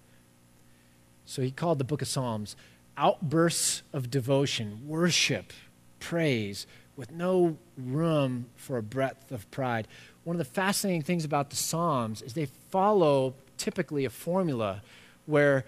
[1.26, 2.56] So he called the book of Psalms
[2.96, 5.52] outbursts of devotion, worship,
[6.00, 9.86] praise, with no room for a breath of pride.
[10.24, 14.82] One of the fascinating things about the Psalms is they follow typically a formula
[15.26, 15.66] where,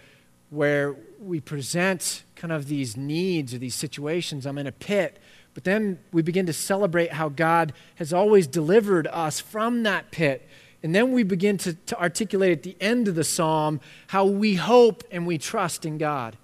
[0.50, 4.46] where we present kind of these needs or these situations.
[4.46, 5.18] I'm in a pit
[5.54, 10.46] but then we begin to celebrate how God has always delivered us from that pit.
[10.82, 14.54] And then we begin to, to articulate at the end of the psalm how we
[14.54, 16.36] hope and we trust in God.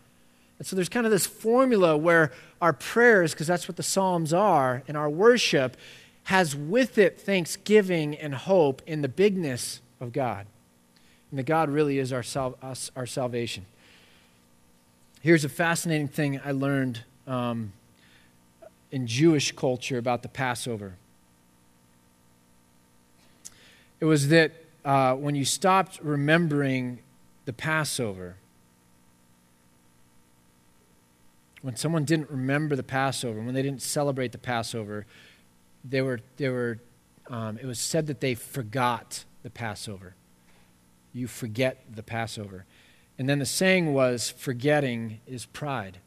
[0.58, 4.32] And so there's kind of this formula where our prayers, because that's what the Psalms
[4.32, 5.76] are, and our worship
[6.24, 10.46] has with it thanksgiving and hope in the bigness of God.
[11.30, 13.66] And that God really is our, sal- us, our salvation.
[15.26, 17.72] Here's a fascinating thing I learned um,
[18.92, 20.94] in Jewish culture about the Passover.
[23.98, 24.52] It was that
[24.84, 27.00] uh, when you stopped remembering
[27.44, 28.36] the Passover,
[31.60, 35.06] when someone didn't remember the Passover, when they didn't celebrate the Passover,
[35.84, 36.78] they were, they were,
[37.28, 40.14] um, it was said that they forgot the Passover.
[41.12, 42.64] You forget the Passover.
[43.18, 45.98] And then the saying was, forgetting is pride.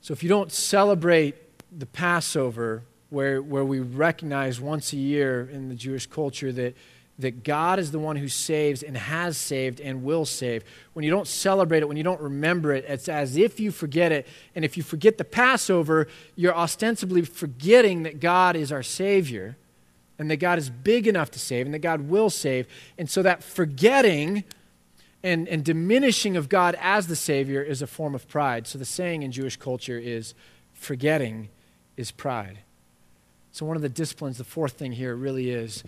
[0.00, 1.36] So if you don't celebrate
[1.76, 6.74] the Passover, where, where we recognize once a year in the Jewish culture that,
[7.18, 10.64] that God is the one who saves and has saved and will save.
[10.94, 14.10] When you don't celebrate it, when you don't remember it, it's as if you forget
[14.10, 14.26] it.
[14.56, 19.56] And if you forget the Passover, you're ostensibly forgetting that God is our Savior
[20.18, 22.66] and that God is big enough to save and that God will save.
[22.98, 24.44] And so that forgetting
[25.24, 28.66] and, and diminishing of God as the Savior is a form of pride.
[28.66, 30.34] So the saying in Jewish culture is
[30.74, 31.48] forgetting
[31.96, 32.58] is pride.
[33.50, 35.84] So, one of the disciplines, the fourth thing here really is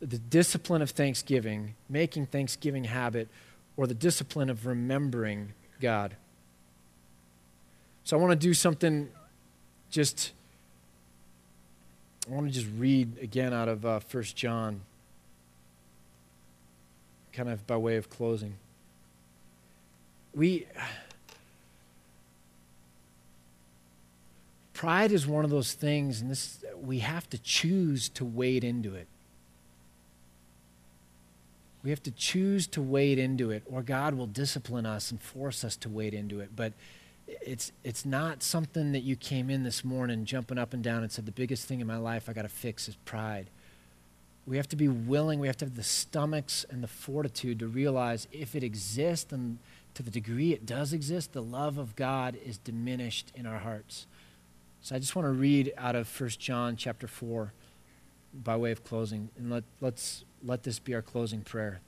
[0.00, 3.28] the discipline of thanksgiving, making thanksgiving habit,
[3.76, 6.16] or the discipline of remembering God.
[8.02, 9.08] So, I want to do something
[9.88, 10.32] just
[12.28, 14.82] I want to just read again out of uh, 1 John,
[17.32, 18.54] kind of by way of closing.
[20.34, 20.66] We.
[24.72, 28.94] Pride is one of those things, and this we have to choose to wade into
[28.94, 29.06] it.
[31.82, 35.64] We have to choose to wade into it, or God will discipline us and force
[35.64, 36.50] us to wade into it.
[36.54, 36.72] But
[37.26, 41.10] it's, it's not something that you came in this morning jumping up and down and
[41.10, 43.48] said, The biggest thing in my life I got to fix is pride.
[44.50, 47.68] We have to be willing, we have to have the stomachs and the fortitude to
[47.68, 49.58] realize if it exists, and
[49.94, 54.08] to the degree it does exist, the love of God is diminished in our hearts.
[54.82, 57.52] So I just want to read out of 1 John chapter 4
[58.34, 61.80] by way of closing, and let, let's let this be our closing prayer.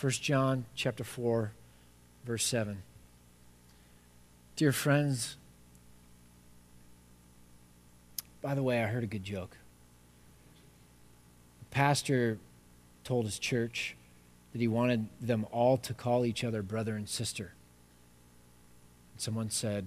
[0.00, 1.52] 1 John chapter 4,
[2.24, 2.82] verse 7.
[4.56, 5.36] Dear friends,
[8.42, 9.58] by the way, I heard a good joke.
[11.70, 12.38] Pastor
[13.04, 13.96] told his church
[14.52, 17.52] that he wanted them all to call each other brother and sister.
[19.12, 19.86] And someone said,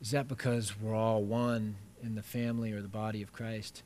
[0.00, 3.82] Is that because we're all one in the family or the body of Christ?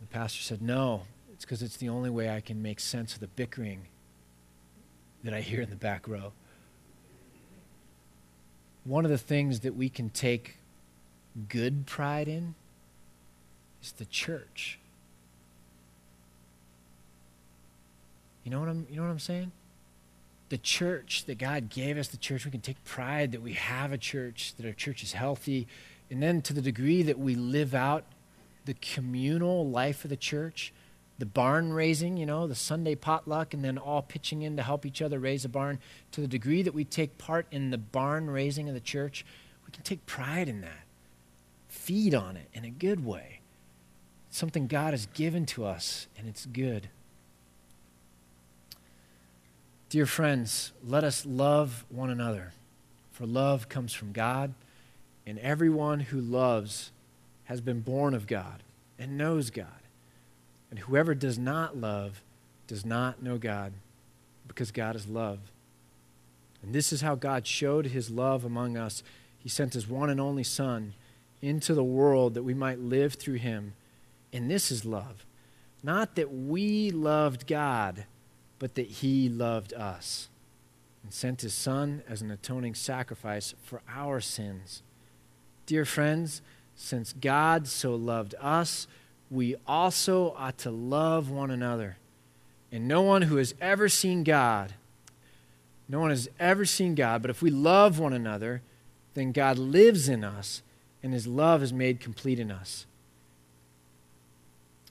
[0.00, 3.20] The pastor said, No, it's because it's the only way I can make sense of
[3.20, 3.86] the bickering
[5.24, 6.32] that I hear in the back row.
[8.84, 10.56] One of the things that we can take
[11.48, 12.56] good pride in
[13.80, 14.80] is the church.
[18.44, 19.52] You know what I'm you know what I'm saying?
[20.48, 23.92] The church that God gave us, the church, we can take pride that we have
[23.92, 25.66] a church, that our church is healthy,
[26.10, 28.04] and then to the degree that we live out
[28.64, 30.72] the communal life of the church,
[31.18, 34.84] the barn raising, you know, the Sunday potluck, and then all pitching in to help
[34.84, 35.78] each other raise a barn,
[36.12, 39.24] to the degree that we take part in the barn raising of the church,
[39.64, 40.84] we can take pride in that.
[41.68, 43.40] Feed on it in a good way.
[44.28, 46.88] It's something God has given to us, and it's good.
[49.92, 52.54] Dear friends, let us love one another,
[53.10, 54.54] for love comes from God,
[55.26, 56.92] and everyone who loves
[57.44, 58.62] has been born of God
[58.98, 59.66] and knows God.
[60.70, 62.22] And whoever does not love
[62.66, 63.74] does not know God,
[64.48, 65.40] because God is love.
[66.62, 69.02] And this is how God showed his love among us.
[69.40, 70.94] He sent his one and only Son
[71.42, 73.74] into the world that we might live through him.
[74.32, 75.26] And this is love.
[75.82, 78.06] Not that we loved God,
[78.62, 80.28] but that he loved us
[81.02, 84.84] and sent his Son as an atoning sacrifice for our sins.
[85.66, 86.42] Dear friends,
[86.76, 88.86] since God so loved us,
[89.32, 91.96] we also ought to love one another.
[92.70, 94.74] And no one who has ever seen God,
[95.88, 98.62] no one has ever seen God, but if we love one another,
[99.14, 100.62] then God lives in us
[101.02, 102.86] and his love is made complete in us.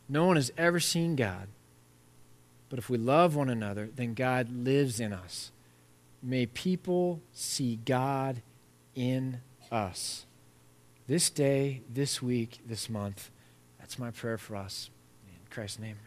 [0.09, 1.47] No one has ever seen God,
[2.72, 5.51] but if we love one another, then God lives in us.
[6.24, 8.41] May people see God
[8.95, 10.26] in us.
[11.05, 13.30] This day, this week, this month,
[13.78, 14.89] that's my prayer for us.
[15.28, 15.97] In Christ's name.